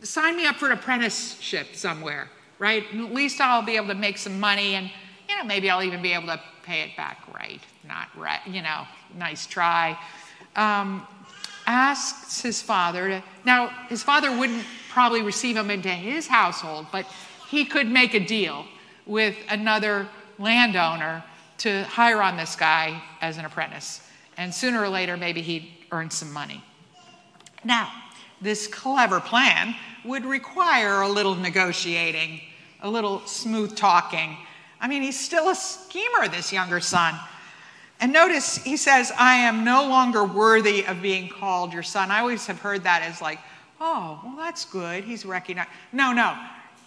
sign 0.03 0.37
me 0.37 0.45
up 0.45 0.57
for 0.57 0.67
an 0.67 0.73
apprenticeship 0.73 1.75
somewhere, 1.75 2.29
right? 2.59 2.83
At 2.93 3.13
least 3.13 3.41
I'll 3.41 3.61
be 3.61 3.75
able 3.75 3.87
to 3.87 3.95
make 3.95 4.17
some 4.17 4.39
money 4.39 4.75
and, 4.75 4.91
you 5.33 5.39
know, 5.39 5.45
maybe 5.45 5.69
I'll 5.69 5.83
even 5.83 6.01
be 6.01 6.13
able 6.13 6.27
to 6.27 6.39
pay 6.63 6.81
it 6.81 6.95
back 6.95 7.23
right, 7.33 7.61
not 7.87 8.07
right, 8.15 8.39
you 8.45 8.61
know, 8.61 8.85
nice 9.17 9.47
try. 9.47 9.97
Um, 10.55 11.07
asks 11.65 12.41
his 12.41 12.61
father 12.61 13.09
to, 13.09 13.23
now, 13.45 13.69
his 13.89 14.03
father 14.03 14.37
wouldn't 14.37 14.63
probably 14.89 15.23
receive 15.23 15.57
him 15.57 15.71
into 15.71 15.89
his 15.89 16.27
household, 16.27 16.85
but 16.91 17.05
he 17.49 17.65
could 17.65 17.87
make 17.87 18.13
a 18.13 18.19
deal 18.19 18.65
with 19.07 19.35
another 19.49 20.07
landowner 20.37 21.23
to 21.57 21.83
hire 21.85 22.21
on 22.21 22.37
this 22.37 22.55
guy 22.55 23.01
as 23.21 23.37
an 23.37 23.45
apprentice. 23.45 24.01
And 24.37 24.53
sooner 24.53 24.81
or 24.81 24.89
later, 24.89 25.17
maybe 25.17 25.41
he'd 25.41 25.67
earn 25.91 26.11
some 26.11 26.31
money. 26.31 26.63
Now, 27.63 27.91
this 28.41 28.67
clever 28.67 29.19
plan 29.19 29.75
would 30.05 30.25
require 30.25 31.01
a 31.01 31.07
little 31.07 31.35
negotiating, 31.35 32.41
a 32.81 32.89
little 32.89 33.25
smooth 33.25 33.75
talking. 33.75 34.37
I 34.83 34.87
mean, 34.89 35.01
he's 35.01 35.17
still 35.17 35.47
a 35.47 35.55
schemer, 35.55 36.27
this 36.27 36.51
younger 36.51 36.81
son. 36.81 37.15
And 38.01 38.11
notice 38.11 38.57
he 38.57 38.75
says, 38.75 39.13
I 39.17 39.35
am 39.35 39.63
no 39.63 39.87
longer 39.87 40.25
worthy 40.25 40.85
of 40.85 41.01
being 41.01 41.29
called 41.29 41.71
your 41.71 41.83
son. 41.83 42.11
I 42.11 42.19
always 42.19 42.45
have 42.47 42.59
heard 42.59 42.83
that 42.83 43.01
as 43.01 43.21
like, 43.21 43.39
oh, 43.79 44.19
well, 44.25 44.35
that's 44.35 44.65
good. 44.65 45.05
He's 45.05 45.25
recognized. 45.25 45.69
No, 45.93 46.11
no. 46.11 46.37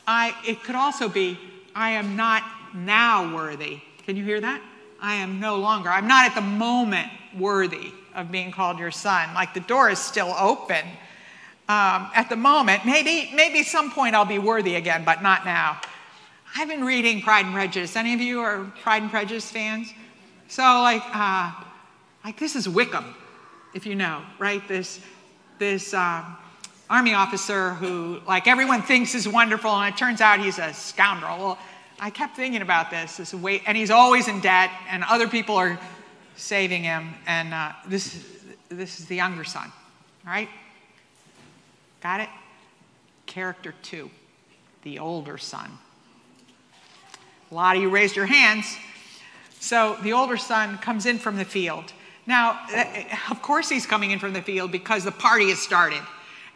I, 0.06 0.34
it 0.46 0.62
could 0.62 0.74
also 0.74 1.08
be, 1.08 1.38
I 1.74 1.92
am 1.92 2.16
not 2.16 2.42
now 2.74 3.34
worthy. 3.34 3.80
Can 4.04 4.14
you 4.14 4.24
hear 4.24 4.42
that? 4.42 4.60
I 5.00 5.14
am 5.14 5.40
no 5.40 5.56
longer. 5.56 5.88
I'm 5.88 6.06
not 6.06 6.26
at 6.26 6.34
the 6.34 6.42
moment 6.42 7.08
worthy 7.38 7.92
of 8.14 8.30
being 8.30 8.52
called 8.52 8.78
your 8.78 8.90
son. 8.90 9.32
Like 9.32 9.54
the 9.54 9.60
door 9.60 9.88
is 9.88 9.98
still 9.98 10.34
open 10.38 10.84
um, 11.66 12.10
at 12.14 12.26
the 12.28 12.36
moment. 12.36 12.84
Maybe, 12.84 13.30
maybe 13.34 13.62
some 13.62 13.90
point 13.90 14.14
I'll 14.14 14.26
be 14.26 14.38
worthy 14.38 14.74
again, 14.74 15.02
but 15.02 15.22
not 15.22 15.46
now. 15.46 15.80
I've 16.58 16.68
been 16.68 16.84
reading 16.84 17.20
Pride 17.20 17.44
and 17.44 17.54
Prejudice. 17.54 17.96
Any 17.96 18.14
of 18.14 18.20
you 18.22 18.40
are 18.40 18.64
Pride 18.82 19.02
and 19.02 19.10
Prejudice 19.10 19.50
fans? 19.50 19.92
So, 20.48 20.62
like, 20.62 21.02
uh, 21.14 21.52
like 22.24 22.38
this 22.38 22.56
is 22.56 22.66
Wickham, 22.66 23.14
if 23.74 23.84
you 23.84 23.94
know, 23.94 24.22
right? 24.38 24.66
This, 24.66 25.00
this 25.58 25.92
um, 25.92 26.38
army 26.88 27.12
officer 27.12 27.74
who, 27.74 28.20
like, 28.26 28.46
everyone 28.46 28.80
thinks 28.80 29.14
is 29.14 29.28
wonderful, 29.28 29.70
and 29.70 29.94
it 29.94 29.98
turns 29.98 30.22
out 30.22 30.40
he's 30.40 30.58
a 30.58 30.72
scoundrel. 30.72 31.36
Well, 31.36 31.58
I 32.00 32.08
kept 32.08 32.36
thinking 32.36 32.62
about 32.62 32.90
this, 32.90 33.18
this 33.18 33.34
way, 33.34 33.62
and 33.66 33.76
he's 33.76 33.90
always 33.90 34.26
in 34.26 34.40
debt, 34.40 34.70
and 34.88 35.04
other 35.04 35.28
people 35.28 35.56
are 35.56 35.78
saving 36.36 36.84
him, 36.84 37.12
and 37.26 37.52
uh, 37.52 37.72
this, 37.86 38.24
this 38.70 38.98
is 38.98 39.04
the 39.04 39.16
younger 39.16 39.44
son, 39.44 39.70
all 40.24 40.32
right? 40.32 40.48
Got 42.02 42.20
it? 42.20 42.30
Character 43.26 43.74
two, 43.82 44.10
the 44.84 45.00
older 45.00 45.36
son. 45.36 45.70
A 47.50 47.54
lot 47.54 47.76
of 47.76 47.82
you 47.82 47.88
raised 47.88 48.16
your 48.16 48.26
hands. 48.26 48.76
So 49.60 49.96
the 50.02 50.12
older 50.12 50.36
son 50.36 50.78
comes 50.78 51.06
in 51.06 51.18
from 51.18 51.36
the 51.36 51.44
field. 51.44 51.92
Now, 52.26 52.58
eh, 52.72 53.04
of 53.30 53.40
course, 53.42 53.68
he's 53.68 53.86
coming 53.86 54.10
in 54.10 54.18
from 54.18 54.32
the 54.32 54.42
field 54.42 54.72
because 54.72 55.04
the 55.04 55.12
party 55.12 55.48
has 55.50 55.58
started. 55.58 56.02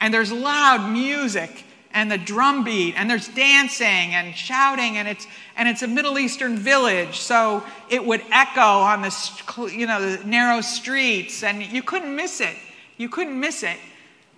And 0.01 0.13
there's 0.13 0.33
loud 0.33 0.91
music 0.91 1.65
and 1.93 2.11
the 2.11 2.19
drum 2.19 2.65
beat 2.65 2.95
and 2.97 3.11
there's 3.11 3.29
dancing 3.29 3.87
and 4.15 4.35
shouting 4.35 4.97
and 4.97 5.09
it's 5.09 5.27
and 5.57 5.69
it's 5.69 5.83
a 5.83 5.89
middle 5.89 6.19
eastern 6.19 6.57
village 6.57 7.19
so 7.19 7.65
it 7.89 8.05
would 8.05 8.23
echo 8.31 8.61
on 8.61 9.03
the 9.03 9.73
you 9.73 9.87
know 9.87 10.17
the 10.17 10.25
narrow 10.25 10.61
streets 10.61 11.43
and 11.43 11.63
you 11.63 11.83
couldn't 11.83 12.15
miss 12.15 12.41
it 12.41 12.55
you 12.97 13.09
couldn't 13.09 13.39
miss 13.39 13.63
it 13.63 13.77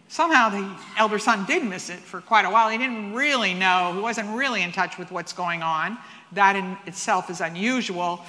somehow 0.08 0.48
the 0.48 0.66
elder 0.96 1.18
son 1.18 1.44
did 1.44 1.62
miss 1.62 1.90
it 1.90 1.98
for 1.98 2.20
quite 2.22 2.46
a 2.46 2.50
while 2.50 2.70
he 2.70 2.78
didn't 2.78 3.12
really 3.12 3.52
know 3.52 3.92
he 3.94 4.00
wasn't 4.00 4.28
really 4.34 4.62
in 4.62 4.72
touch 4.72 4.96
with 4.98 5.10
what's 5.10 5.32
going 5.32 5.62
on 5.62 5.98
that 6.34 6.56
in 6.56 6.76
itself 6.86 7.30
is 7.30 7.40
unusual 7.40 8.24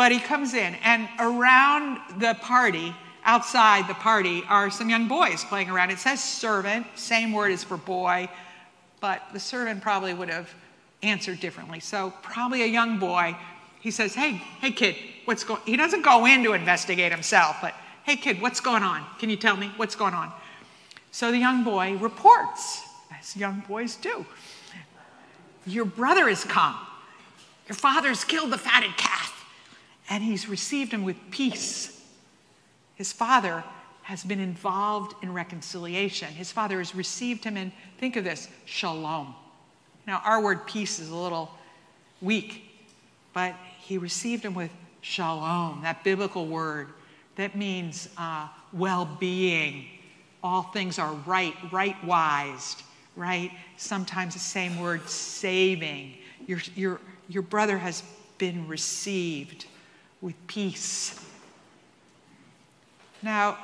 but 0.00 0.12
he 0.12 0.18
comes 0.18 0.54
in, 0.54 0.76
and 0.76 1.06
around 1.18 1.98
the 2.20 2.32
party, 2.40 2.96
outside 3.22 3.86
the 3.86 3.92
party, 3.92 4.42
are 4.48 4.70
some 4.70 4.88
young 4.88 5.08
boys 5.08 5.44
playing 5.44 5.68
around. 5.68 5.90
It 5.90 5.98
says 5.98 6.24
servant, 6.24 6.86
same 6.94 7.34
word 7.34 7.52
as 7.52 7.62
for 7.62 7.76
boy, 7.76 8.30
but 9.02 9.20
the 9.34 9.38
servant 9.38 9.82
probably 9.82 10.14
would 10.14 10.30
have 10.30 10.48
answered 11.02 11.38
differently. 11.38 11.80
So, 11.80 12.14
probably 12.22 12.62
a 12.62 12.66
young 12.66 12.98
boy. 12.98 13.36
He 13.80 13.90
says, 13.90 14.14
Hey, 14.14 14.40
hey, 14.62 14.72
kid, 14.72 14.96
what's 15.26 15.44
going 15.44 15.60
He 15.66 15.76
doesn't 15.76 16.00
go 16.00 16.24
in 16.24 16.44
to 16.44 16.54
investigate 16.54 17.12
himself, 17.12 17.56
but 17.60 17.74
hey, 18.04 18.16
kid, 18.16 18.40
what's 18.40 18.60
going 18.60 18.82
on? 18.82 19.04
Can 19.18 19.28
you 19.28 19.36
tell 19.36 19.58
me 19.58 19.70
what's 19.76 19.96
going 19.96 20.14
on? 20.14 20.32
So 21.10 21.30
the 21.30 21.36
young 21.36 21.62
boy 21.62 21.98
reports, 21.98 22.80
as 23.18 23.36
young 23.36 23.62
boys 23.68 23.96
do. 23.96 24.24
Your 25.66 25.84
brother 25.84 26.26
has 26.30 26.42
come. 26.42 26.78
Your 27.70 27.76
father's 27.76 28.24
killed 28.24 28.50
the 28.50 28.58
fatted 28.58 28.96
calf 28.96 29.46
and 30.08 30.24
he's 30.24 30.48
received 30.48 30.90
him 30.90 31.04
with 31.04 31.16
peace. 31.30 32.02
His 32.96 33.12
father 33.12 33.62
has 34.02 34.24
been 34.24 34.40
involved 34.40 35.14
in 35.22 35.32
reconciliation. 35.32 36.26
His 36.30 36.50
father 36.50 36.78
has 36.78 36.96
received 36.96 37.44
him 37.44 37.56
in, 37.56 37.70
think 37.98 38.16
of 38.16 38.24
this, 38.24 38.48
shalom. 38.64 39.36
Now, 40.04 40.20
our 40.24 40.42
word 40.42 40.66
peace 40.66 40.98
is 40.98 41.10
a 41.10 41.14
little 41.14 41.48
weak, 42.20 42.64
but 43.34 43.54
he 43.78 43.98
received 43.98 44.44
him 44.44 44.54
with 44.54 44.72
shalom, 45.00 45.82
that 45.82 46.02
biblical 46.02 46.48
word 46.48 46.88
that 47.36 47.54
means 47.54 48.08
uh, 48.18 48.48
well 48.72 49.08
being. 49.20 49.84
All 50.42 50.64
things 50.64 50.98
are 50.98 51.12
right, 51.24 51.54
right 51.70 52.02
wised, 52.04 52.82
right? 53.14 53.52
Sometimes 53.76 54.34
the 54.34 54.40
same 54.40 54.80
word, 54.80 55.08
saving. 55.08 56.16
Your, 56.48 56.60
your, 56.74 57.00
your 57.30 57.42
brother 57.42 57.78
has 57.78 58.02
been 58.38 58.66
received 58.66 59.66
with 60.20 60.34
peace. 60.48 61.18
Now, 63.22 63.56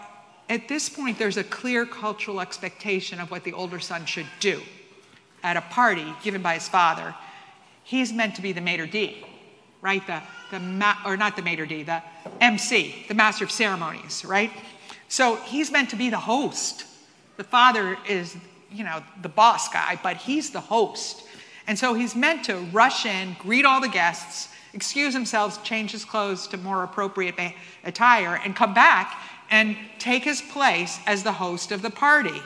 at 0.49 0.68
this 0.68 0.88
point, 0.88 1.18
there's 1.18 1.37
a 1.37 1.44
clear 1.44 1.85
cultural 1.85 2.40
expectation 2.40 3.18
of 3.18 3.30
what 3.32 3.42
the 3.42 3.52
older 3.52 3.80
son 3.80 4.06
should 4.06 4.26
do. 4.38 4.62
At 5.42 5.56
a 5.56 5.62
party 5.62 6.06
given 6.23 6.42
by 6.42 6.54
his 6.54 6.68
father, 6.68 7.14
he's 7.82 8.12
meant 8.12 8.37
to 8.37 8.42
be 8.42 8.52
the 8.52 8.61
maitre 8.61 8.87
d', 8.87 9.25
right? 9.80 10.06
The, 10.06 10.23
the 10.52 10.61
ma- 10.61 10.99
or 11.04 11.16
not 11.16 11.35
the 11.35 11.42
maitre 11.42 11.66
d', 11.66 11.82
the 11.82 12.02
MC, 12.40 13.06
the 13.08 13.14
master 13.14 13.44
of 13.44 13.50
ceremonies, 13.50 14.25
right? 14.25 14.52
So 15.08 15.37
he's 15.37 15.73
meant 15.73 15.90
to 15.90 15.96
be 15.96 16.08
the 16.08 16.18
host. 16.20 16.85
The 17.37 17.44
father 17.44 17.99
is, 18.08 18.37
you 18.70 18.85
know, 18.85 19.02
the 19.23 19.28
boss 19.28 19.68
guy, 19.68 19.99
but 20.02 20.16
he's 20.16 20.50
the 20.50 20.61
host. 20.61 21.25
And 21.66 21.78
so 21.78 21.94
he's 21.94 22.14
meant 22.14 22.44
to 22.44 22.56
rush 22.73 23.06
in, 23.06 23.37
greet 23.38 23.64
all 23.64 23.80
the 23.80 23.88
guests, 23.88 24.49
excuse 24.73 25.14
himself, 25.14 25.64
change 25.64 25.92
his 25.92 26.04
clothes 26.04 26.46
to 26.49 26.56
more 26.56 26.85
appropriate 26.85 27.35
attire, 27.85 28.40
and 28.44 28.54
come 28.54 28.75
back 28.75 29.20
and 29.50 29.76
take 29.99 30.25
his 30.25 30.42
place 30.42 30.99
as 31.06 31.23
the 31.23 31.32
host 31.32 31.73
of 31.73 31.82
the 31.82 31.90
party. 31.90 32.40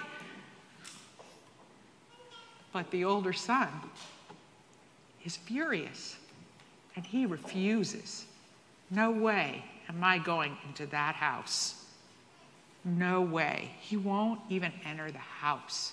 But 2.73 2.91
the 2.91 3.05
older 3.05 3.33
son 3.33 3.69
is 5.25 5.37
furious 5.37 6.17
and 6.97 7.05
he 7.05 7.27
refuses. 7.27 8.27
No 8.91 9.11
way 9.11 9.65
am 9.89 10.03
I 10.03 10.19
going 10.19 10.57
into 10.67 10.87
that 10.87 11.15
house. 11.15 11.85
No 12.85 13.21
way. 13.21 13.71
He 13.81 13.97
won't 13.97 14.41
even 14.49 14.73
enter 14.85 15.11
the 15.11 15.19
house. 15.19 15.93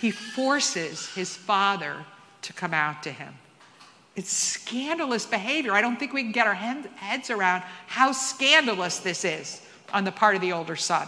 He 0.00 0.10
forces 0.10 1.08
his 1.14 1.36
father 1.36 2.04
to 2.42 2.52
come 2.52 2.72
out 2.72 3.02
to 3.02 3.10
him. 3.10 3.34
It's 4.16 4.32
scandalous 4.32 5.26
behavior. 5.26 5.72
I 5.72 5.80
don't 5.80 5.96
think 5.98 6.12
we 6.12 6.22
can 6.22 6.32
get 6.32 6.46
our 6.46 6.54
heads 6.54 7.30
around 7.30 7.62
how 7.86 8.12
scandalous 8.12 8.98
this 8.98 9.24
is 9.24 9.62
on 9.92 10.04
the 10.04 10.12
part 10.12 10.34
of 10.34 10.40
the 10.40 10.52
older 10.52 10.76
son. 10.76 11.06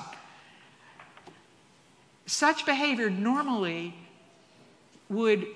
Such 2.27 2.65
behavior 2.65 3.11
normally 3.11 3.95
would 5.09 5.47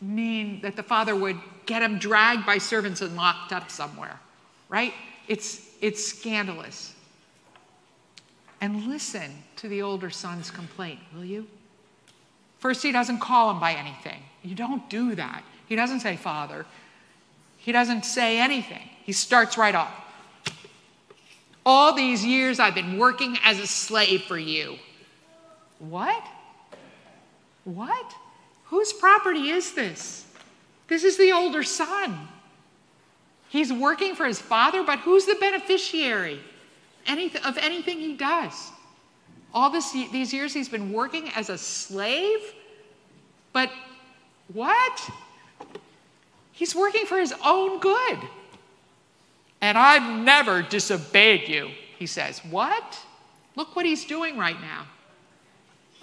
mean 0.00 0.60
that 0.60 0.76
the 0.76 0.82
father 0.82 1.16
would 1.16 1.38
get 1.64 1.82
him 1.82 1.98
dragged 1.98 2.44
by 2.44 2.58
servants 2.58 3.00
and 3.00 3.16
locked 3.16 3.52
up 3.52 3.70
somewhere, 3.70 4.20
right? 4.68 4.92
It's, 5.26 5.66
it's 5.80 6.04
scandalous. 6.04 6.94
and 8.60 8.86
listen 8.86 9.30
to 9.56 9.68
the 9.68 9.82
older 9.82 10.10
son's 10.10 10.50
complaint, 10.50 11.00
will 11.14 11.24
you? 11.24 11.46
First, 12.58 12.82
he 12.82 12.92
doesn't 12.92 13.18
call 13.18 13.50
him 13.50 13.60
by 13.60 13.72
anything. 13.74 14.20
You 14.42 14.54
don't 14.54 14.88
do 14.90 15.14
that. 15.14 15.44
He 15.66 15.76
doesn't 15.76 16.00
say, 16.00 16.16
Father. 16.16 16.66
He 17.56 17.72
doesn't 17.72 18.04
say 18.04 18.38
anything. 18.38 18.88
He 19.04 19.12
starts 19.12 19.58
right 19.58 19.74
off. 19.74 19.92
All 21.66 21.94
these 21.94 22.24
years 22.24 22.58
I've 22.58 22.74
been 22.74 22.98
working 22.98 23.38
as 23.44 23.58
a 23.58 23.66
slave 23.66 24.22
for 24.22 24.38
you. 24.38 24.78
What? 25.78 26.22
What? 27.64 28.14
Whose 28.66 28.92
property 28.92 29.50
is 29.50 29.74
this? 29.74 30.26
This 30.88 31.04
is 31.04 31.18
the 31.18 31.32
older 31.32 31.62
son. 31.62 32.28
He's 33.50 33.72
working 33.72 34.14
for 34.14 34.26
his 34.26 34.40
father, 34.40 34.82
but 34.82 35.00
who's 35.00 35.26
the 35.26 35.36
beneficiary 35.38 36.40
of 37.06 37.58
anything 37.58 37.98
he 37.98 38.14
does? 38.16 38.70
All 39.54 39.70
this, 39.70 39.92
these 39.92 40.32
years 40.32 40.52
he's 40.52 40.68
been 40.68 40.92
working 40.92 41.30
as 41.34 41.48
a 41.48 41.58
slave, 41.58 42.40
but 43.52 43.70
what? 44.52 45.10
He's 46.52 46.74
working 46.74 47.06
for 47.06 47.18
his 47.18 47.34
own 47.44 47.80
good. 47.80 48.18
And 49.60 49.76
I've 49.76 50.22
never 50.24 50.62
disobeyed 50.62 51.48
you, 51.48 51.70
he 51.98 52.06
says. 52.06 52.40
What? 52.44 52.98
Look 53.56 53.74
what 53.74 53.86
he's 53.86 54.04
doing 54.04 54.36
right 54.36 54.60
now. 54.60 54.86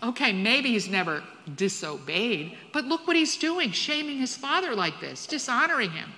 Okay, 0.03 0.33
maybe 0.33 0.69
he's 0.69 0.89
never 0.89 1.23
disobeyed, 1.55 2.57
but 2.73 2.85
look 2.85 3.07
what 3.07 3.15
he's 3.15 3.37
doing, 3.37 3.71
shaming 3.71 4.17
his 4.17 4.35
father 4.35 4.75
like 4.75 4.99
this, 4.99 5.25
dishonoring 5.25 5.91
him. 5.91 6.11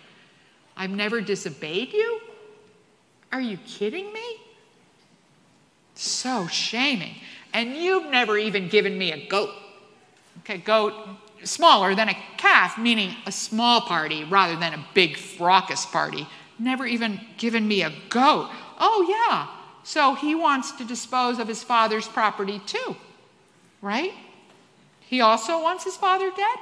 I've 0.75 0.89
never 0.89 1.21
disobeyed 1.21 1.93
you? 1.93 2.21
Are 3.31 3.41
you 3.41 3.57
kidding 3.67 4.11
me? 4.11 4.37
So 5.97 6.47
shaming. 6.47 7.15
And 7.53 7.75
you've 7.75 8.09
never 8.11 8.37
even 8.37 8.69
given 8.69 8.97
me 8.97 9.11
a 9.11 9.27
goat. 9.27 9.49
Okay, 10.39 10.57
goat, 10.57 10.93
smaller 11.43 11.95
than 11.95 12.09
a 12.09 12.17
calf, 12.37 12.77
meaning 12.77 13.15
a 13.25 13.31
small 13.31 13.81
party 13.81 14.23
rather 14.23 14.55
than 14.55 14.73
a 14.73 14.85
big 14.93 15.17
fracas 15.17 15.85
party. 15.85 16.27
Never 16.59 16.85
even 16.85 17.19
given 17.37 17.67
me 17.67 17.81
a 17.81 17.91
goat. 18.09 18.49
Oh, 18.79 19.05
yeah. 19.09 19.47
So 19.83 20.15
he 20.15 20.35
wants 20.35 20.71
to 20.73 20.85
dispose 20.85 21.39
of 21.39 21.47
his 21.47 21.63
father's 21.63 22.07
property 22.07 22.61
too, 22.65 22.95
right? 23.81 24.13
He 24.99 25.21
also 25.21 25.61
wants 25.61 25.83
his 25.83 25.95
father 25.95 26.29
dead? 26.35 26.57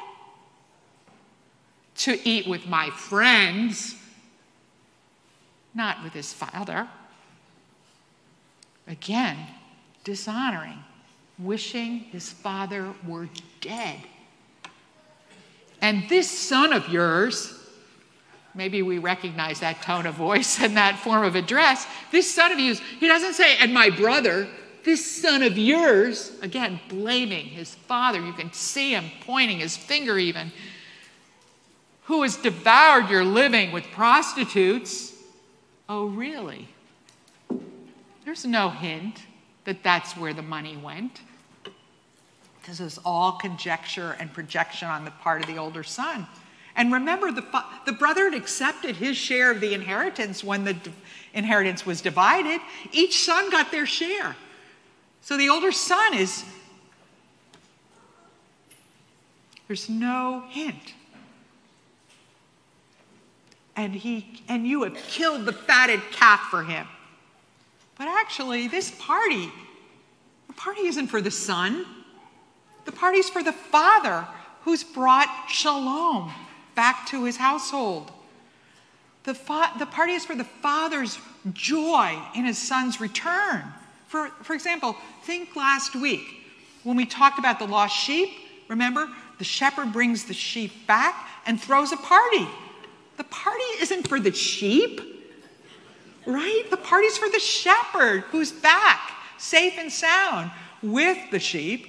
To 1.95 2.27
eat 2.27 2.47
with 2.47 2.67
my 2.67 2.89
friends, 2.91 3.95
not 5.73 6.03
with 6.03 6.13
his 6.13 6.31
father. 6.31 6.87
Again, 8.87 9.37
dishonoring, 10.03 10.77
wishing 11.39 11.99
his 12.11 12.29
father 12.29 12.93
were 13.07 13.29
dead. 13.61 13.99
And 15.81 16.07
this 16.07 16.29
son 16.29 16.71
of 16.73 16.89
yours, 16.89 17.53
maybe 18.53 18.81
we 18.81 18.99
recognize 18.99 19.59
that 19.59 19.81
tone 19.81 20.05
of 20.05 20.15
voice 20.15 20.59
and 20.61 20.77
that 20.77 20.99
form 20.99 21.23
of 21.23 21.35
address. 21.35 21.85
This 22.11 22.33
son 22.33 22.51
of 22.51 22.59
yours, 22.59 22.79
he 22.99 23.07
doesn't 23.07 23.33
say, 23.33 23.57
and 23.57 23.73
my 23.73 23.89
brother, 23.89 24.47
this 24.83 25.21
son 25.21 25.41
of 25.41 25.57
yours, 25.57 26.31
again, 26.43 26.79
blaming 26.89 27.47
his 27.47 27.73
father. 27.73 28.23
You 28.23 28.33
can 28.33 28.53
see 28.53 28.91
him 28.91 29.05
pointing 29.21 29.59
his 29.59 29.75
finger, 29.75 30.19
even, 30.19 30.51
who 32.03 32.21
has 32.21 32.37
devoured 32.37 33.09
your 33.09 33.23
living 33.23 33.71
with 33.71 33.83
prostitutes. 33.85 35.11
Oh, 35.89 36.05
really? 36.05 36.67
There's 38.25 38.45
no 38.45 38.69
hint 38.69 39.21
that 39.65 39.83
that's 39.83 40.17
where 40.17 40.33
the 40.33 40.41
money 40.41 40.75
went. 40.75 41.21
This 42.65 42.79
is 42.79 42.99
all 43.05 43.33
conjecture 43.33 44.15
and 44.19 44.33
projection 44.33 44.87
on 44.87 45.05
the 45.05 45.11
part 45.11 45.41
of 45.41 45.47
the 45.47 45.57
older 45.57 45.83
son. 45.83 46.25
And 46.75 46.91
remember, 46.91 47.31
the, 47.31 47.45
the 47.85 47.93
brother 47.93 48.25
had 48.25 48.33
accepted 48.33 48.95
his 48.95 49.15
share 49.15 49.51
of 49.51 49.61
the 49.61 49.73
inheritance 49.75 50.43
when 50.43 50.63
the 50.63 50.75
inheritance 51.33 51.85
was 51.85 52.01
divided. 52.01 52.59
Each 52.91 53.23
son 53.23 53.51
got 53.51 53.71
their 53.71 53.85
share. 53.85 54.35
So 55.21 55.37
the 55.37 55.49
older 55.49 55.71
son 55.71 56.15
is, 56.15 56.43
there's 59.67 59.87
no 59.87 60.43
hint. 60.49 60.93
And, 63.75 63.93
he, 63.93 64.41
and 64.49 64.67
you 64.67 64.83
have 64.83 64.95
killed 64.95 65.45
the 65.45 65.53
fatted 65.53 66.01
calf 66.11 66.41
for 66.49 66.63
him. 66.63 66.87
But 67.97 68.07
actually, 68.07 68.67
this 68.67 68.91
party, 68.99 69.49
the 70.47 70.53
party 70.53 70.81
isn't 70.87 71.07
for 71.07 71.21
the 71.21 71.31
son. 71.31 71.85
The 72.85 72.91
party's 72.91 73.29
for 73.29 73.41
the 73.41 73.53
father 73.53 74.27
who's 74.63 74.83
brought 74.83 75.29
shalom 75.47 76.31
back 76.75 77.07
to 77.07 77.23
his 77.23 77.37
household. 77.37 78.11
The, 79.23 79.33
fa- 79.33 79.71
the 79.79 79.85
party 79.85 80.13
is 80.13 80.25
for 80.25 80.35
the 80.35 80.43
father's 80.43 81.17
joy 81.53 82.19
in 82.35 82.45
his 82.45 82.57
son's 82.57 82.99
return. 82.99 83.63
For, 84.07 84.29
for 84.43 84.53
example, 84.53 84.95
think 85.23 85.55
last 85.55 85.95
week 85.95 86.21
when 86.83 86.95
we 86.95 87.05
talked 87.05 87.39
about 87.39 87.59
the 87.59 87.65
lost 87.65 87.95
sheep. 87.95 88.29
Remember, 88.67 89.09
the 89.37 89.43
shepherd 89.43 89.91
brings 89.91 90.25
the 90.25 90.33
sheep 90.33 90.87
back 90.87 91.27
and 91.45 91.59
throws 91.59 91.91
a 91.91 91.97
party. 91.97 92.47
The 93.17 93.23
party 93.25 93.63
isn't 93.81 94.07
for 94.07 94.19
the 94.19 94.31
sheep, 94.31 95.01
right? 96.25 96.63
The 96.69 96.77
party's 96.77 97.17
for 97.17 97.29
the 97.29 97.39
shepherd 97.39 98.21
who's 98.29 98.51
back, 98.51 99.11
safe 99.37 99.73
and 99.77 99.91
sound, 99.91 100.51
with 100.81 101.17
the 101.31 101.39
sheep 101.39 101.87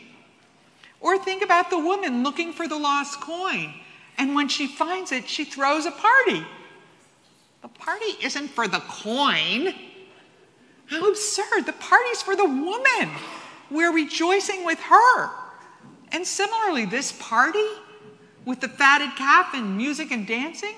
or 1.01 1.19
think 1.19 1.43
about 1.43 1.71
the 1.71 1.79
woman 1.79 2.23
looking 2.23 2.53
for 2.53 2.67
the 2.67 2.77
lost 2.77 3.21
coin. 3.21 3.75
And 4.19 4.35
when 4.35 4.49
she 4.49 4.67
finds 4.67 5.13
it, 5.13 5.29
she 5.29 5.45
throws 5.45 5.87
a 5.87 5.91
party. 5.91 6.45
The 7.63 7.69
party 7.69 8.17
isn't 8.23 8.49
for 8.49 8.67
the 8.67 8.81
coin. 8.81 9.75
How 10.87 11.09
absurd. 11.09 11.67
The 11.67 11.75
party's 11.75 12.23
for 12.23 12.35
the 12.35 12.45
woman. 12.45 13.11
We're 13.71 13.93
rejoicing 13.93 14.65
with 14.65 14.81
her. 14.81 15.31
And 16.13 16.27
similarly, 16.27 16.87
this 16.87 17.13
party 17.21 17.67
with 18.45 18.61
the 18.61 18.69
fatted 18.69 19.11
calf 19.17 19.55
and 19.55 19.77
music 19.77 20.13
and 20.13 20.27
dancing, 20.27 20.75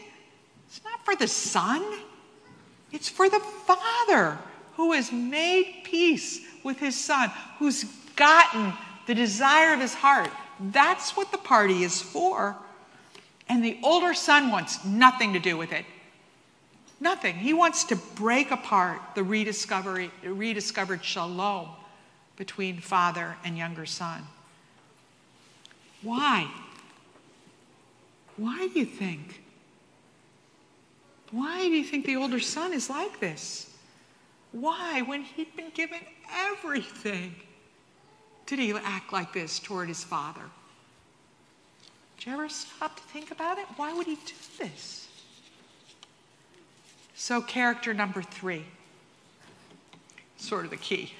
it's 0.66 0.82
not 0.82 1.04
for 1.04 1.14
the 1.14 1.28
son, 1.28 1.82
it's 2.92 3.08
for 3.08 3.28
the 3.28 3.40
father 3.40 4.38
who 4.76 4.92
has 4.92 5.12
made 5.12 5.82
peace 5.84 6.40
with 6.62 6.78
his 6.78 6.96
son, 6.96 7.30
who's 7.58 7.84
gotten 8.16 8.72
the 9.06 9.14
desire 9.14 9.74
of 9.74 9.80
his 9.80 9.94
heart. 9.94 10.30
That's 10.60 11.16
what 11.16 11.32
the 11.32 11.38
party 11.38 11.82
is 11.82 12.00
for. 12.00 12.56
And 13.48 13.64
the 13.64 13.78
older 13.82 14.14
son 14.14 14.50
wants 14.50 14.84
nothing 14.84 15.32
to 15.32 15.38
do 15.38 15.56
with 15.56 15.72
it. 15.72 15.84
Nothing. 17.00 17.36
He 17.36 17.52
wants 17.52 17.84
to 17.84 17.96
break 17.96 18.50
apart 18.50 19.00
the 19.14 19.22
rediscovery, 19.22 20.10
rediscovered 20.22 21.04
shalom 21.04 21.68
between 22.36 22.80
father 22.80 23.36
and 23.44 23.56
younger 23.56 23.86
son. 23.86 24.22
Why? 26.02 26.48
Why 28.36 28.68
do 28.72 28.78
you 28.78 28.86
think? 28.86 29.42
Why 31.30 31.62
do 31.68 31.74
you 31.74 31.84
think 31.84 32.06
the 32.06 32.16
older 32.16 32.40
son 32.40 32.72
is 32.72 32.88
like 32.88 33.20
this? 33.20 33.70
Why, 34.52 35.02
when 35.02 35.22
he'd 35.22 35.54
been 35.56 35.70
given 35.74 36.00
everything? 36.30 37.34
did 38.48 38.58
he 38.58 38.72
act 38.72 39.12
like 39.12 39.34
this 39.34 39.58
toward 39.58 39.88
his 39.88 40.02
father? 40.02 40.40
Did 42.16 42.26
you 42.26 42.32
ever 42.32 42.48
stop 42.48 42.96
to 42.96 43.02
think 43.02 43.30
about 43.30 43.58
it? 43.58 43.66
Why 43.76 43.92
would 43.92 44.06
he 44.06 44.14
do 44.14 44.34
this? 44.58 45.06
So, 47.14 47.42
character 47.42 47.92
number 47.92 48.22
three, 48.22 48.64
sort 50.38 50.64
of 50.64 50.70
the 50.70 50.76
key 50.76 51.12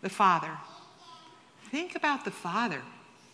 the 0.00 0.08
father. 0.08 0.50
Think 1.70 1.96
about 1.96 2.24
the 2.24 2.30
father. 2.30 2.80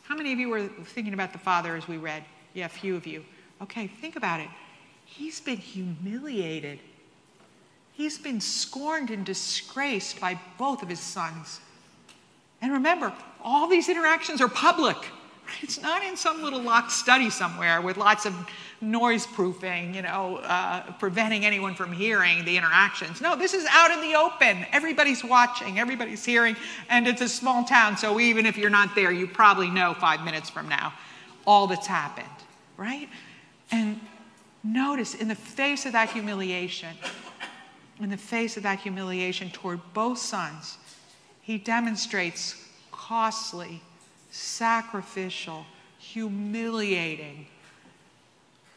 How 0.04 0.16
many 0.16 0.32
of 0.32 0.38
you 0.38 0.48
were 0.48 0.66
thinking 0.66 1.12
about 1.12 1.32
the 1.32 1.38
father 1.38 1.76
as 1.76 1.86
we 1.86 1.98
read? 1.98 2.24
Yeah, 2.54 2.66
a 2.66 2.70
few 2.70 2.96
of 2.96 3.06
you. 3.06 3.22
Okay, 3.60 3.86
think 3.86 4.16
about 4.16 4.40
it. 4.40 4.48
He's 5.16 5.40
been 5.40 5.58
humiliated. 5.58 6.80
He's 7.92 8.18
been 8.18 8.40
scorned 8.40 9.10
and 9.10 9.24
disgraced 9.24 10.20
by 10.20 10.40
both 10.58 10.82
of 10.82 10.88
his 10.88 10.98
sons. 10.98 11.60
And 12.60 12.72
remember, 12.72 13.12
all 13.42 13.68
these 13.68 13.88
interactions 13.88 14.40
are 14.40 14.48
public. 14.48 14.96
It's 15.60 15.80
not 15.80 16.02
in 16.02 16.16
some 16.16 16.42
little 16.42 16.60
locked 16.60 16.90
study 16.90 17.30
somewhere 17.30 17.80
with 17.80 17.96
lots 17.96 18.26
of 18.26 18.34
noise 18.80 19.26
proofing, 19.26 19.94
you 19.94 20.02
know, 20.02 20.38
uh, 20.38 20.90
preventing 20.94 21.44
anyone 21.44 21.74
from 21.74 21.92
hearing 21.92 22.44
the 22.44 22.56
interactions. 22.56 23.20
No, 23.20 23.36
this 23.36 23.54
is 23.54 23.66
out 23.70 23.90
in 23.90 24.00
the 24.00 24.16
open. 24.16 24.66
Everybody's 24.72 25.22
watching, 25.22 25.78
everybody's 25.78 26.24
hearing, 26.24 26.56
and 26.88 27.06
it's 27.06 27.20
a 27.20 27.28
small 27.28 27.62
town, 27.64 27.96
so 27.96 28.18
even 28.18 28.46
if 28.46 28.56
you're 28.56 28.70
not 28.70 28.94
there, 28.94 29.12
you 29.12 29.26
probably 29.26 29.70
know 29.70 29.94
five 29.94 30.24
minutes 30.24 30.50
from 30.50 30.68
now 30.68 30.92
all 31.46 31.66
that's 31.66 31.86
happened, 31.86 32.26
right? 32.76 33.08
And 33.70 34.00
notice 34.64 35.14
in 35.14 35.28
the 35.28 35.34
face 35.34 35.86
of 35.86 35.92
that 35.92 36.10
humiliation, 36.10 36.96
in 38.00 38.10
the 38.10 38.16
face 38.16 38.56
of 38.56 38.62
that 38.62 38.80
humiliation 38.80 39.50
toward 39.50 39.80
both 39.92 40.18
sons, 40.18 40.78
He 41.42 41.58
demonstrates 41.58 42.66
costly, 42.90 43.82
sacrificial, 44.30 45.66
humiliating, 45.98 47.46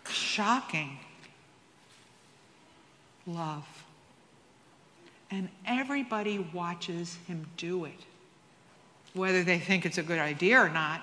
shocking 0.10 1.00
love. 3.26 3.66
And 5.32 5.50
everybody 5.66 6.40
watches 6.40 7.18
him 7.28 7.48
do 7.58 7.86
it. 7.86 8.06
Whether 9.14 9.44
they 9.44 9.60
think 9.60 9.86
it's 9.86 9.98
a 9.98 10.04
good 10.04 10.20
idea 10.20 10.60
or 10.60 10.70
not, 10.70 11.02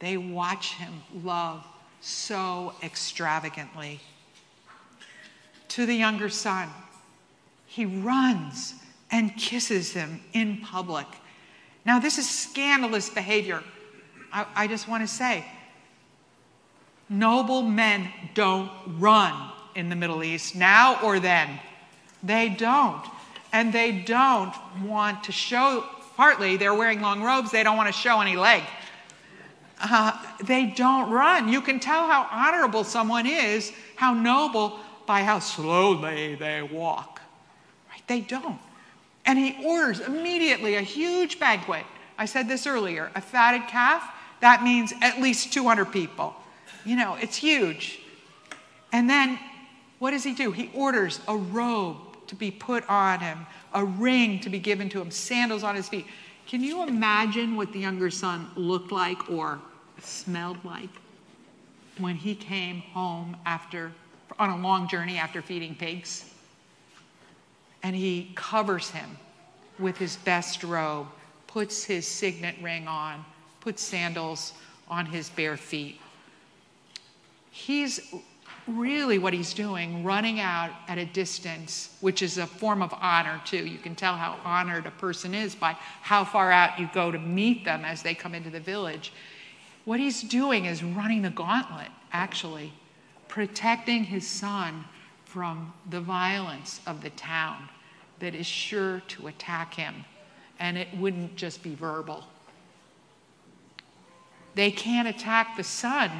they 0.00 0.16
watch 0.16 0.74
him 0.74 1.02
love 1.22 1.64
so 2.00 2.74
extravagantly. 2.82 4.00
To 5.68 5.86
the 5.86 5.94
younger 5.94 6.28
son, 6.28 6.68
he 7.66 7.86
runs 7.86 8.74
and 9.10 9.36
kisses 9.36 9.92
him 9.92 10.20
in 10.32 10.58
public. 10.58 11.06
Now, 11.84 11.98
this 11.98 12.18
is 12.18 12.28
scandalous 12.28 13.10
behavior. 13.10 13.62
I, 14.32 14.46
I 14.54 14.66
just 14.66 14.88
want 14.88 15.02
to 15.02 15.08
say 15.08 15.44
noble 17.08 17.62
men 17.62 18.08
don't 18.34 18.70
run 18.98 19.50
in 19.74 19.88
the 19.88 19.96
Middle 19.96 20.22
East 20.22 20.54
now 20.54 21.00
or 21.02 21.18
then. 21.18 21.58
They 22.22 22.48
don't. 22.48 23.04
And 23.52 23.72
they 23.72 23.90
don't 23.90 24.54
want 24.82 25.24
to 25.24 25.32
show, 25.32 25.84
partly, 26.16 26.56
they're 26.56 26.74
wearing 26.74 27.00
long 27.00 27.22
robes, 27.22 27.50
they 27.50 27.64
don't 27.64 27.76
want 27.76 27.88
to 27.88 27.92
show 27.92 28.20
any 28.20 28.36
leg. 28.36 28.62
Uh, 29.82 30.12
they 30.44 30.66
don't 30.66 31.10
run. 31.10 31.48
You 31.48 31.60
can 31.60 31.80
tell 31.80 32.06
how 32.06 32.28
honorable 32.30 32.84
someone 32.84 33.26
is, 33.26 33.72
how 33.96 34.12
noble, 34.12 34.78
by 35.06 35.22
how 35.22 35.38
slowly 35.38 36.34
they 36.34 36.62
walk. 36.62 37.20
Right? 37.90 38.02
They 38.06 38.20
don't. 38.20 38.58
And 39.24 39.38
he 39.38 39.56
orders 39.64 40.00
immediately 40.00 40.76
a 40.76 40.82
huge 40.82 41.38
banquet. 41.38 41.84
I 42.18 42.26
said 42.26 42.48
this 42.48 42.66
earlier 42.66 43.10
a 43.14 43.20
fatted 43.20 43.66
calf, 43.68 44.02
that 44.40 44.62
means 44.62 44.92
at 45.00 45.20
least 45.20 45.52
200 45.52 45.86
people. 45.86 46.34
You 46.84 46.96
know, 46.96 47.16
it's 47.20 47.36
huge. 47.36 48.00
And 48.92 49.08
then 49.08 49.38
what 49.98 50.12
does 50.12 50.24
he 50.24 50.34
do? 50.34 50.50
He 50.50 50.70
orders 50.74 51.20
a 51.28 51.36
robe 51.36 51.96
to 52.26 52.34
be 52.34 52.50
put 52.50 52.88
on 52.88 53.20
him, 53.20 53.46
a 53.74 53.84
ring 53.84 54.40
to 54.40 54.48
be 54.48 54.58
given 54.58 54.88
to 54.90 55.00
him, 55.00 55.10
sandals 55.10 55.62
on 55.62 55.74
his 55.74 55.88
feet. 55.88 56.06
Can 56.46 56.62
you 56.62 56.82
imagine 56.82 57.56
what 57.56 57.72
the 57.72 57.78
younger 57.78 58.10
son 58.10 58.50
looked 58.56 58.92
like 58.92 59.30
or 59.30 59.60
smelled 60.04 60.64
like 60.64 60.90
when 61.98 62.16
he 62.16 62.34
came 62.34 62.80
home 62.80 63.36
after 63.44 63.92
on 64.38 64.50
a 64.50 64.56
long 64.56 64.88
journey 64.88 65.18
after 65.18 65.42
feeding 65.42 65.74
pigs? 65.74 66.32
And 67.82 67.96
he 67.96 68.32
covers 68.34 68.90
him 68.90 69.16
with 69.78 69.96
his 69.96 70.16
best 70.16 70.62
robe, 70.62 71.06
puts 71.46 71.84
his 71.84 72.06
signet 72.06 72.56
ring 72.62 72.86
on, 72.86 73.24
puts 73.60 73.82
sandals 73.82 74.52
on 74.88 75.06
his 75.06 75.30
bare 75.30 75.56
feet. 75.56 76.00
He's 77.50 78.12
really 78.66 79.18
what 79.18 79.32
he's 79.32 79.54
doing, 79.54 80.04
running 80.04 80.40
out 80.40 80.70
at 80.88 80.98
a 80.98 81.04
distance, 81.04 81.96
which 82.00 82.22
is 82.22 82.38
a 82.38 82.46
form 82.46 82.82
of 82.82 82.94
honor 83.00 83.40
too. 83.44 83.66
You 83.66 83.78
can 83.78 83.94
tell 83.94 84.16
how 84.16 84.38
honored 84.44 84.86
a 84.86 84.90
person 84.90 85.34
is 85.34 85.54
by 85.54 85.76
how 86.02 86.24
far 86.24 86.52
out 86.52 86.78
you 86.78 86.88
go 86.92 87.10
to 87.10 87.18
meet 87.18 87.64
them 87.64 87.84
as 87.84 88.02
they 88.02 88.14
come 88.14 88.34
into 88.34 88.50
the 88.50 88.60
village. 88.60 89.12
What 89.90 89.98
he's 89.98 90.22
doing 90.22 90.66
is 90.66 90.84
running 90.84 91.22
the 91.22 91.30
gauntlet, 91.30 91.88
actually, 92.12 92.72
protecting 93.26 94.04
his 94.04 94.24
son 94.24 94.84
from 95.24 95.72
the 95.90 96.00
violence 96.00 96.80
of 96.86 97.02
the 97.02 97.10
town 97.10 97.68
that 98.20 98.32
is 98.32 98.46
sure 98.46 99.02
to 99.08 99.26
attack 99.26 99.74
him. 99.74 100.04
And 100.60 100.78
it 100.78 100.86
wouldn't 100.96 101.34
just 101.34 101.64
be 101.64 101.74
verbal. 101.74 102.22
They 104.54 104.70
can't 104.70 105.08
attack 105.08 105.56
the 105.56 105.64
son 105.64 106.12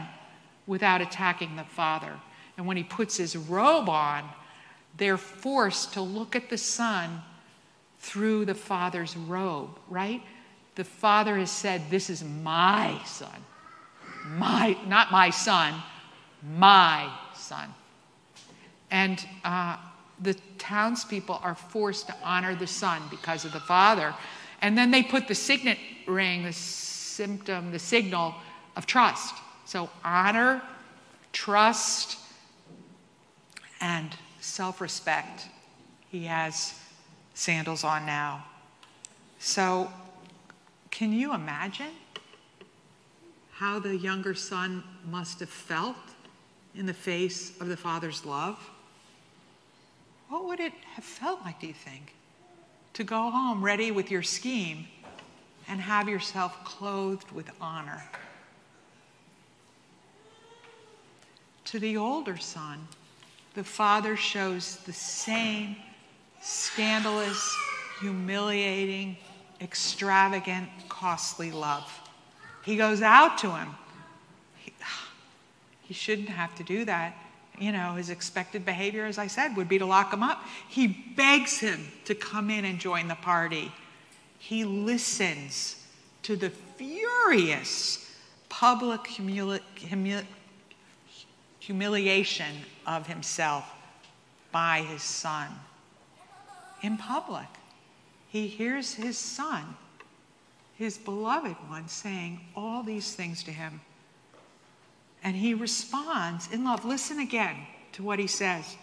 without 0.66 1.00
attacking 1.00 1.54
the 1.54 1.62
father. 1.62 2.14
And 2.56 2.66
when 2.66 2.76
he 2.76 2.82
puts 2.82 3.18
his 3.18 3.36
robe 3.36 3.88
on, 3.88 4.28
they're 4.96 5.16
forced 5.16 5.92
to 5.92 6.00
look 6.00 6.34
at 6.34 6.50
the 6.50 6.58
son 6.58 7.22
through 8.00 8.46
the 8.46 8.54
father's 8.56 9.16
robe, 9.16 9.78
right? 9.88 10.22
The 10.74 10.82
father 10.82 11.38
has 11.38 11.52
said, 11.52 11.82
This 11.88 12.10
is 12.10 12.24
my 12.24 13.00
son. 13.04 13.44
My, 14.36 14.76
not 14.86 15.10
my 15.10 15.30
son, 15.30 15.74
my 16.56 17.12
son. 17.34 17.74
And 18.90 19.24
uh, 19.44 19.76
the 20.20 20.34
townspeople 20.58 21.40
are 21.42 21.54
forced 21.54 22.06
to 22.06 22.14
honor 22.22 22.54
the 22.54 22.66
son 22.66 23.02
because 23.10 23.44
of 23.44 23.52
the 23.52 23.60
father. 23.60 24.14
And 24.62 24.78
then 24.78 24.90
they 24.90 25.02
put 25.02 25.26
the 25.26 25.34
signet 25.34 25.78
ring, 26.06 26.44
the 26.44 26.52
symptom, 26.52 27.72
the 27.72 27.78
signal 27.78 28.34
of 28.76 28.86
trust. 28.86 29.34
So 29.64 29.90
honor, 30.04 30.62
trust, 31.32 32.18
and 33.80 34.14
self 34.40 34.80
respect. 34.80 35.48
He 36.10 36.24
has 36.24 36.78
sandals 37.34 37.82
on 37.84 38.06
now. 38.06 38.44
So, 39.38 39.90
can 40.90 41.12
you 41.12 41.32
imagine 41.32 41.92
how 43.60 43.78
the 43.78 43.94
younger 43.94 44.32
son 44.32 44.82
must 45.10 45.38
have 45.38 45.50
felt 45.50 45.94
in 46.74 46.86
the 46.86 46.94
face 46.94 47.52
of 47.60 47.68
the 47.68 47.76
father's 47.76 48.24
love? 48.24 48.58
What 50.30 50.46
would 50.46 50.60
it 50.60 50.72
have 50.94 51.04
felt 51.04 51.42
like, 51.44 51.60
do 51.60 51.66
you 51.66 51.74
think? 51.74 52.14
To 52.94 53.04
go 53.04 53.30
home 53.30 53.62
ready 53.62 53.90
with 53.90 54.10
your 54.10 54.22
scheme 54.22 54.86
and 55.68 55.78
have 55.78 56.08
yourself 56.08 56.64
clothed 56.64 57.30
with 57.32 57.50
honor. 57.60 58.02
To 61.66 61.78
the 61.78 61.98
older 61.98 62.38
son, 62.38 62.88
the 63.52 63.62
father 63.62 64.16
shows 64.16 64.76
the 64.86 64.92
same 64.94 65.76
scandalous, 66.40 67.54
humiliating, 68.00 69.18
extravagant, 69.60 70.70
costly 70.88 71.52
love. 71.52 72.09
He 72.70 72.76
goes 72.76 73.02
out 73.02 73.36
to 73.38 73.50
him. 73.50 73.74
He, 74.58 74.72
he, 75.82 75.92
shouldn't 75.92 76.28
have 76.28 76.54
to 76.54 76.62
do 76.62 76.84
that. 76.84 77.16
You 77.58 77.72
know, 77.72 77.94
his 77.94 78.10
expected 78.10 78.64
behavior, 78.64 79.06
as 79.06 79.18
I 79.18 79.26
said, 79.26 79.56
would 79.56 79.68
be 79.68 79.80
to 79.80 79.86
lock 79.86 80.12
him 80.12 80.22
up. 80.22 80.44
He 80.68 80.86
begs 80.86 81.58
him 81.58 81.88
to 82.04 82.14
come 82.14 82.48
in 82.48 82.64
and 82.64 82.78
join 82.78 83.08
the 83.08 83.16
party. 83.16 83.72
He 84.38 84.64
listens 84.64 85.84
to 86.22 86.36
the 86.36 86.50
furious 86.50 88.08
public 88.48 89.00
humili- 89.00 89.62
humili- 89.76 90.24
humiliation 91.58 92.54
of 92.86 93.08
himself 93.08 93.64
by 94.52 94.82
his 94.82 95.02
son 95.02 95.48
in 96.82 96.96
public. 96.96 97.48
He 98.28 98.46
hears 98.46 98.94
his 98.94 99.18
son, 99.18 99.74
his 100.80 100.96
beloved 100.96 101.56
one, 101.68 101.86
saying 101.88 102.40
all 102.56 102.82
these 102.82 103.14
things 103.14 103.42
to 103.42 103.50
him. 103.50 103.82
And 105.22 105.36
he 105.36 105.52
responds 105.52 106.50
in 106.50 106.64
love. 106.64 106.86
Listen 106.86 107.18
again 107.18 107.66
to 107.92 108.02
what 108.02 108.18
he 108.18 108.26
says 108.26 108.78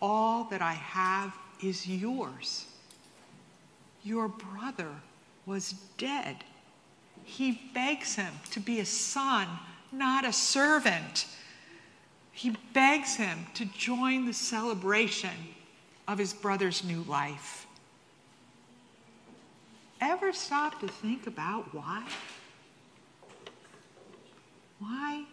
All 0.00 0.44
that 0.44 0.62
I 0.62 0.72
have 0.72 1.34
is 1.62 1.86
yours. 1.86 2.64
Your 4.02 4.28
brother 4.28 4.88
was 5.44 5.74
dead. 5.98 6.44
He 7.24 7.60
begs 7.74 8.14
him 8.14 8.32
to 8.52 8.60
be 8.60 8.80
a 8.80 8.86
son, 8.86 9.48
not 9.92 10.24
a 10.24 10.32
servant. 10.32 11.26
He 12.32 12.56
begs 12.72 13.16
him 13.16 13.46
to 13.52 13.66
join 13.66 14.24
the 14.24 14.32
celebration 14.32 15.36
of 16.06 16.16
his 16.16 16.32
brother's 16.32 16.82
new 16.82 17.02
life. 17.02 17.66
Ever 20.00 20.32
stop 20.32 20.80
to 20.80 20.88
think 20.88 21.26
about 21.26 21.74
why? 21.74 22.04
Why 24.78 25.24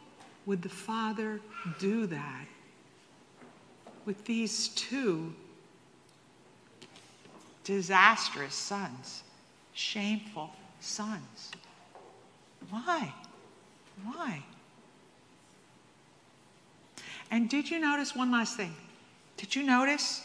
would 0.45 0.62
the 0.62 0.69
father 0.69 1.39
do 1.80 2.08
that 2.08 2.45
with 4.06 4.25
these 4.25 4.69
two 4.69 5.34
disastrous 7.63 8.56
sons, 8.56 9.23
shameful 9.73 10.51
sons? 10.80 11.51
Why? 12.69 13.13
Why? 14.04 14.43
And 17.30 17.49
did 17.49 17.69
you 17.69 17.80
notice 17.80 18.15
one 18.15 18.32
last 18.32 18.58
thing? 18.58 18.73
Did 19.38 19.56
you 19.56 19.63
notice? 19.63 20.23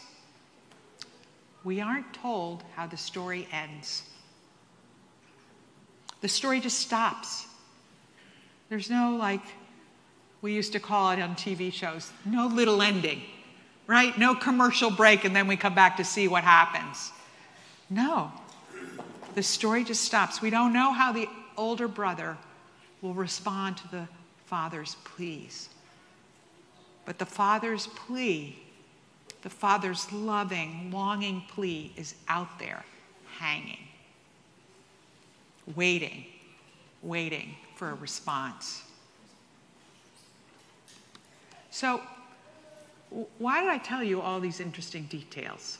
We 1.63 1.79
aren't 1.79 2.11
told 2.13 2.63
how 2.75 2.87
the 2.87 2.97
story 2.97 3.47
ends. 3.51 4.03
The 6.21 6.27
story 6.27 6.59
just 6.59 6.79
stops. 6.79 7.45
There's 8.69 8.89
no, 8.89 9.17
like, 9.17 9.41
we 10.41 10.53
used 10.53 10.71
to 10.73 10.79
call 10.79 11.11
it 11.11 11.19
on 11.21 11.35
TV 11.35 11.71
shows, 11.73 12.11
no 12.25 12.47
little 12.47 12.81
ending, 12.81 13.21
right? 13.85 14.17
No 14.17 14.33
commercial 14.33 14.89
break 14.89 15.25
and 15.25 15.35
then 15.35 15.47
we 15.47 15.57
come 15.57 15.75
back 15.75 15.97
to 15.97 16.03
see 16.03 16.27
what 16.27 16.43
happens. 16.43 17.11
No. 17.89 18.31
the 19.35 19.43
story 19.43 19.83
just 19.83 20.03
stops. 20.03 20.41
We 20.41 20.49
don't 20.49 20.73
know 20.73 20.93
how 20.93 21.11
the 21.11 21.27
older 21.57 21.87
brother 21.87 22.37
will 23.01 23.13
respond 23.13 23.77
to 23.77 23.87
the 23.89 24.07
father's 24.45 24.95
pleas. 25.03 25.69
But 27.05 27.19
the 27.19 27.25
father's 27.25 27.87
plea, 27.87 28.57
the 29.41 29.49
father's 29.49 30.11
loving, 30.11 30.91
longing 30.91 31.43
plea, 31.49 31.91
is 31.97 32.15
out 32.27 32.59
there 32.59 32.85
hanging, 33.37 33.79
waiting, 35.75 36.25
waiting 37.01 37.55
for 37.75 37.89
a 37.89 37.95
response. 37.95 38.83
So, 41.69 42.01
why 43.39 43.61
did 43.61 43.69
I 43.69 43.77
tell 43.77 44.03
you 44.03 44.21
all 44.21 44.39
these 44.39 44.59
interesting 44.59 45.03
details? 45.03 45.79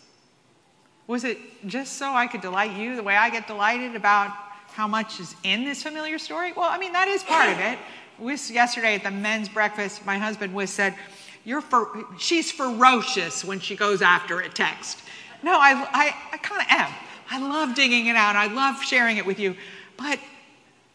Was 1.07 1.23
it 1.23 1.37
just 1.67 1.93
so 1.93 2.13
I 2.13 2.27
could 2.27 2.41
delight 2.41 2.77
you 2.77 2.95
the 2.95 3.03
way 3.03 3.15
I 3.15 3.29
get 3.29 3.47
delighted 3.47 3.95
about 3.95 4.31
how 4.67 4.87
much 4.87 5.19
is 5.19 5.35
in 5.43 5.65
this 5.65 5.83
familiar 5.83 6.17
story? 6.17 6.53
Well, 6.53 6.69
I 6.69 6.77
mean, 6.77 6.93
that 6.93 7.07
is 7.07 7.23
part 7.23 7.49
of 7.49 7.59
it. 7.59 7.77
Wiss, 8.19 8.51
yesterday 8.51 8.95
at 8.95 9.03
the 9.03 9.11
men's 9.11 9.49
breakfast, 9.49 10.05
my 10.05 10.17
husband 10.17 10.53
Wiss 10.53 10.71
said, 10.71 10.95
You're 11.43 11.61
for, 11.61 12.05
she's 12.17 12.51
ferocious 12.51 13.43
when 13.43 13.59
she 13.59 13.75
goes 13.75 14.01
after 14.01 14.41
a 14.41 14.49
text. 14.49 14.99
No, 15.43 15.59
I, 15.59 15.73
I, 15.91 16.15
I 16.33 16.37
kind 16.37 16.61
of 16.61 16.67
am. 16.69 16.93
I 17.31 17.39
love 17.39 17.75
digging 17.75 18.07
it 18.07 18.17
out. 18.17 18.35
I 18.35 18.47
love 18.47 18.83
sharing 18.83 19.15
it 19.15 19.25
with 19.25 19.39
you. 19.39 19.55
But 19.95 20.19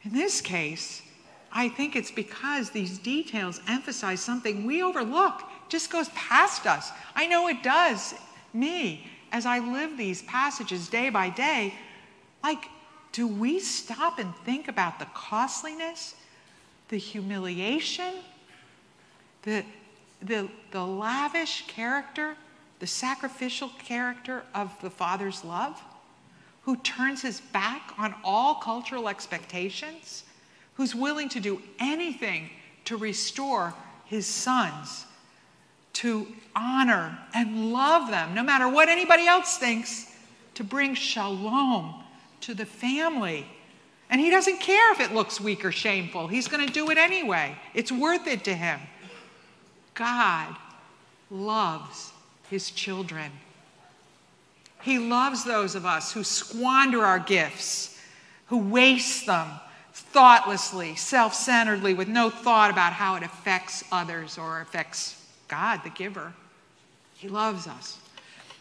in 0.05 0.12
this 0.12 0.42
case, 0.42 1.01
I 1.51 1.70
think 1.70 1.96
it's 1.96 2.11
because 2.11 2.68
these 2.68 2.99
details 2.99 3.62
emphasize 3.66 4.20
something 4.20 4.66
we 4.66 4.83
overlook, 4.83 5.42
just 5.70 5.90
goes 5.90 6.11
past 6.11 6.66
us. 6.66 6.90
I 7.14 7.27
know 7.27 7.49
it 7.49 7.62
does 7.62 8.14
me 8.53 9.11
as 9.33 9.46
I 9.46 9.61
live 9.61 9.96
these 9.96 10.20
passages 10.22 10.90
day 10.90 11.09
by 11.09 11.31
day. 11.31 11.72
Like, 12.44 12.68
do 13.12 13.27
we 13.27 13.59
stop 13.59 14.18
and 14.18 14.37
think 14.44 14.68
about 14.68 14.99
the 14.99 15.07
costliness, 15.14 16.16
the 16.88 16.99
humiliation, 16.99 18.12
the, 19.42 19.64
the, 20.20 20.51
the 20.70 20.85
lavish 20.85 21.64
character, 21.66 22.37
the 22.79 22.87
sacrificial 22.87 23.70
character 23.79 24.42
of 24.55 24.79
the 24.83 24.90
Father's 24.90 25.42
love? 25.42 25.81
Who 26.66 26.76
turns 26.79 27.22
his 27.22 27.40
back 27.40 27.94
on 27.96 28.12
all 28.24 28.57
cultural 28.57 29.09
expectations? 29.09 30.24
Who's 30.74 30.96
willing 30.96 31.29
to 31.29 31.40
do 31.40 31.62
anything 31.79 32.50
to 32.87 32.96
restore 32.96 33.72
his 34.05 34.26
sons, 34.26 35.07
to 35.92 36.26
honor 36.57 37.18
and 37.33 37.72
love 37.72 38.11
them, 38.11 38.35
no 38.35 38.42
matter 38.42 38.68
what 38.68 38.88
anybody 38.88 39.29
else 39.29 39.59
thinks, 39.59 40.12
to 40.55 40.64
bring 40.64 40.94
shalom 40.94 42.02
to 42.40 42.52
the 42.52 42.66
family. 42.66 43.46
And 44.11 44.20
he 44.20 44.29
doesn't 44.29 44.59
care 44.59 44.92
if 44.92 44.98
it 44.98 45.14
looks 45.14 45.40
weak 45.40 45.64
or 45.64 45.70
shameful. 45.70 46.26
He's 46.26 46.48
going 46.48 46.66
to 46.66 46.72
do 46.72 46.90
it 46.90 46.98
anyway. 46.98 47.57
It's 47.74 47.92
worth 47.92 48.26
it 48.26 48.42
to 48.42 48.55
him. 48.55 48.81
God 49.94 50.57
loves 51.31 52.12
his 52.50 52.72
children. 52.72 53.31
He 54.87 55.01
loves 55.01 55.42
those 55.42 55.75
of 55.75 55.85
us 55.85 56.12
who 56.12 56.22
squander 56.22 57.05
our 57.05 57.18
gifts, 57.18 58.01
who 58.46 58.59
waste 58.59 59.27
them 59.27 59.49
thoughtlessly, 59.92 60.94
self 60.94 61.35
centeredly, 61.35 61.92
with 61.92 62.07
no 62.07 62.31
thought 62.31 62.70
about 62.70 62.92
how 62.92 63.16
it 63.16 63.25
affects 63.25 63.83
others 63.90 64.38
or 64.38 64.61
affects 64.61 65.20
God, 65.49 65.83
the 65.83 65.90
giver. 65.90 66.33
He 67.16 67.29
loves 67.29 67.66
us. 67.66 67.99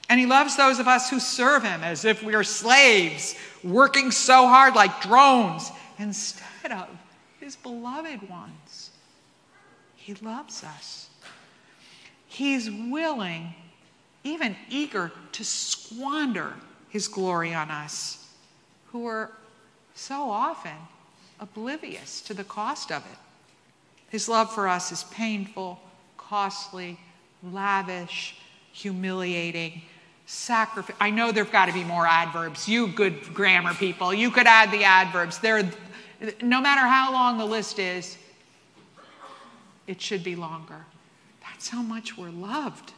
And 0.09 0.19
he 0.19 0.25
loves 0.25 0.57
those 0.57 0.79
of 0.79 0.87
us 0.87 1.11
who 1.11 1.19
serve 1.19 1.61
him 1.61 1.83
as 1.83 2.05
if 2.05 2.23
we 2.23 2.33
are 2.33 2.43
slaves, 2.43 3.35
working 3.63 4.09
so 4.09 4.47
hard 4.47 4.73
like 4.73 5.01
drones, 5.01 5.71
instead 5.99 6.71
of 6.71 6.87
his 7.39 7.55
beloved 7.55 8.27
ones. 8.27 8.89
He 9.95 10.15
loves 10.15 10.63
us. 10.63 11.07
He's 12.25 12.71
willing, 12.71 13.53
even 14.25 14.55
eager, 14.69 15.11
to 15.31 15.45
squander 15.45 16.53
his 16.89 17.07
glory 17.07 17.53
on 17.53 17.69
us, 17.69 18.27
who 18.91 19.05
are 19.05 19.31
so 19.93 20.29
often 20.29 20.75
oblivious 21.39 22.21
to 22.21 22.33
the 22.33 22.43
cost 22.43 22.91
of 22.91 23.03
it. 23.05 23.17
His 24.09 24.27
love 24.27 24.51
for 24.51 24.67
us 24.67 24.91
is 24.91 25.03
painful, 25.05 25.79
costly, 26.17 26.97
lavish, 27.43 28.37
humiliating 28.71 29.81
sacrifice. 30.25 30.95
I 30.99 31.11
know 31.11 31.31
there've 31.31 31.51
got 31.51 31.67
to 31.67 31.73
be 31.73 31.83
more 31.83 32.07
adverbs. 32.07 32.67
You 32.67 32.87
good 32.87 33.33
grammar 33.33 33.73
people, 33.75 34.13
you 34.13 34.31
could 34.31 34.47
add 34.47 34.71
the 34.71 34.83
adverbs. 34.83 35.37
There, 35.37 35.69
no 36.41 36.61
matter 36.61 36.81
how 36.81 37.11
long 37.11 37.37
the 37.37 37.45
list 37.45 37.77
is, 37.77 38.17
it 39.85 40.01
should 40.01 40.23
be 40.23 40.35
longer. 40.35 40.85
That's 41.41 41.69
how 41.69 41.83
much 41.83 42.17
we're 42.17 42.31
loved. 42.31 42.93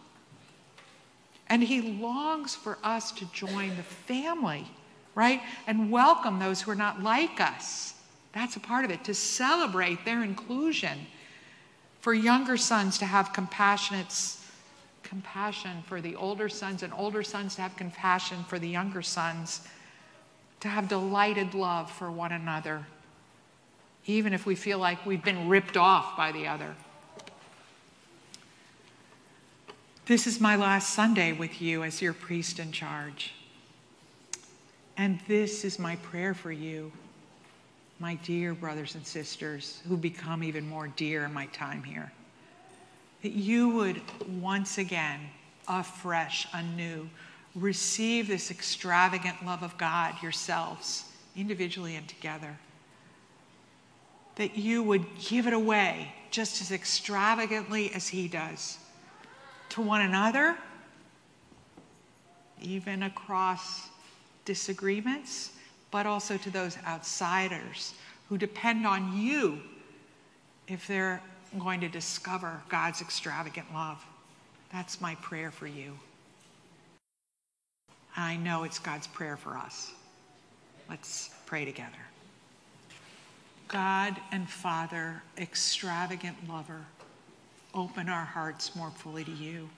And 1.50 1.64
he 1.64 1.82
longs 1.82 2.56
for 2.56 2.78
us 2.84 3.12
to 3.14 3.26
join 3.32 3.76
the 3.78 3.84
family, 3.84 4.66
right? 5.16 5.42
And 5.66 5.92
welcome 5.92 6.40
those 6.40 6.62
who 6.62 6.72
are 6.72 6.76
not 6.76 7.02
like 7.02 7.40
us. 7.40 7.94
That's 8.34 8.56
a 8.56 8.60
part 8.60 8.86
of 8.86 8.92
it, 8.92 9.04
to 9.06 9.14
celebrate 9.14 10.04
their 10.06 10.24
inclusion. 10.24 11.08
For 12.02 12.14
younger 12.14 12.58
sons 12.58 12.98
to 13.00 13.06
have 13.06 13.34
compassionate 13.34 14.14
compassion 15.04 15.84
for 15.88 16.02
the 16.02 16.16
older 16.16 16.50
sons 16.50 16.84
and 16.84 16.94
older 16.94 17.24
sons 17.24 17.56
to 17.56 17.62
have 17.62 17.76
compassion 17.78 18.44
for 18.48 18.60
the 18.60 18.68
younger 18.68 19.02
sons, 19.02 19.62
to 20.60 20.68
have 20.68 20.90
delighted 20.90 21.54
love 21.54 21.90
for 21.90 22.12
one 22.12 22.32
another, 22.32 22.86
even 24.06 24.34
if 24.34 24.46
we 24.46 24.56
feel 24.56 24.80
like 24.80 25.06
we've 25.06 25.24
been 25.24 25.48
ripped 25.48 25.78
off 25.78 26.18
by 26.18 26.32
the 26.32 26.48
other. 26.48 26.76
This 30.08 30.26
is 30.26 30.40
my 30.40 30.56
last 30.56 30.94
Sunday 30.94 31.34
with 31.34 31.62
you 31.62 31.84
as 31.84 32.02
your 32.02 32.14
priest 32.14 32.60
in 32.60 32.72
charge. 32.72 33.34
And 34.96 35.20
this 35.28 35.66
is 35.66 35.80
my 35.80 35.98
prayer 35.98 36.34
for 36.34 36.50
you, 36.50 36.94
my 38.00 38.16
dear 38.16 38.54
brothers 38.54 38.96
and 38.96 39.06
sisters, 39.06 39.82
who 39.86 39.98
become 39.98 40.46
even 40.46 40.66
more 40.66 40.88
dear 40.88 41.26
in 41.26 41.34
my 41.34 41.48
time 41.48 41.84
here 41.84 42.10
that 43.22 43.34
you 43.34 43.68
would 43.68 44.00
once 44.40 44.78
again, 44.78 45.20
afresh, 45.68 46.48
anew, 46.54 47.10
receive 47.54 48.30
this 48.30 48.50
extravagant 48.50 49.46
love 49.46 49.62
of 49.62 49.78
God 49.78 50.14
yourselves, 50.24 51.04
individually 51.36 51.98
and 51.98 52.08
together. 52.08 52.56
That 54.36 54.58
you 54.58 54.84
would 54.84 55.06
give 55.20 55.48
it 55.48 55.54
away 55.54 56.14
just 56.32 56.62
as 56.62 56.72
extravagantly 56.72 57.92
as 57.94 58.08
He 58.08 58.30
does 58.30 58.78
to 59.70 59.82
one 59.82 60.02
another, 60.02 60.58
even 62.62 63.04
across 63.04 63.90
disagreements, 64.46 65.52
but 65.92 66.06
also 66.06 66.38
to 66.38 66.50
those 66.50 66.78
outsiders 66.86 67.94
who 68.30 68.38
depend 68.38 68.86
on 68.86 69.18
you 69.18 69.60
if 70.68 70.88
they're 70.88 71.22
going 71.60 71.80
to 71.80 71.88
discover 71.88 72.62
God's 72.70 73.02
extravagant 73.02 73.68
love. 73.74 74.04
That's 74.72 75.00
my 75.00 75.16
prayer 75.16 75.52
for 75.52 75.68
you. 75.68 75.98
I 78.16 78.36
know 78.38 78.64
it's 78.64 78.80
God's 78.80 79.08
prayer 79.08 79.38
for 79.38 79.58
us. 79.58 79.92
Let's 80.90 81.30
pray 81.46 81.66
together. 81.66 81.92
God 83.68 84.16
and 84.32 84.50
Father, 84.50 85.22
extravagant 85.38 86.36
lover, 86.50 86.86
open 87.78 88.10
our 88.10 88.26
hearts 88.26 88.76
more 88.76 88.90
fully 88.90 89.24
to 89.24 89.32
you. 89.32 89.70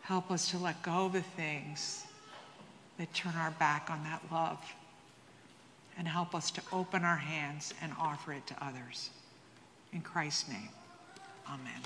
Help 0.00 0.30
us 0.30 0.50
to 0.50 0.58
let 0.58 0.82
go 0.82 1.06
of 1.06 1.12
the 1.12 1.20
things 1.20 2.06
that 2.98 3.12
turn 3.12 3.34
our 3.36 3.50
back 3.52 3.88
on 3.90 4.02
that 4.04 4.22
love. 4.32 4.58
And 5.98 6.08
help 6.08 6.34
us 6.34 6.50
to 6.52 6.62
open 6.72 7.04
our 7.04 7.16
hands 7.16 7.74
and 7.82 7.92
offer 7.98 8.32
it 8.32 8.46
to 8.48 8.64
others. 8.64 9.10
In 9.92 10.00
Christ's 10.00 10.48
name, 10.48 10.68
amen. 11.48 11.80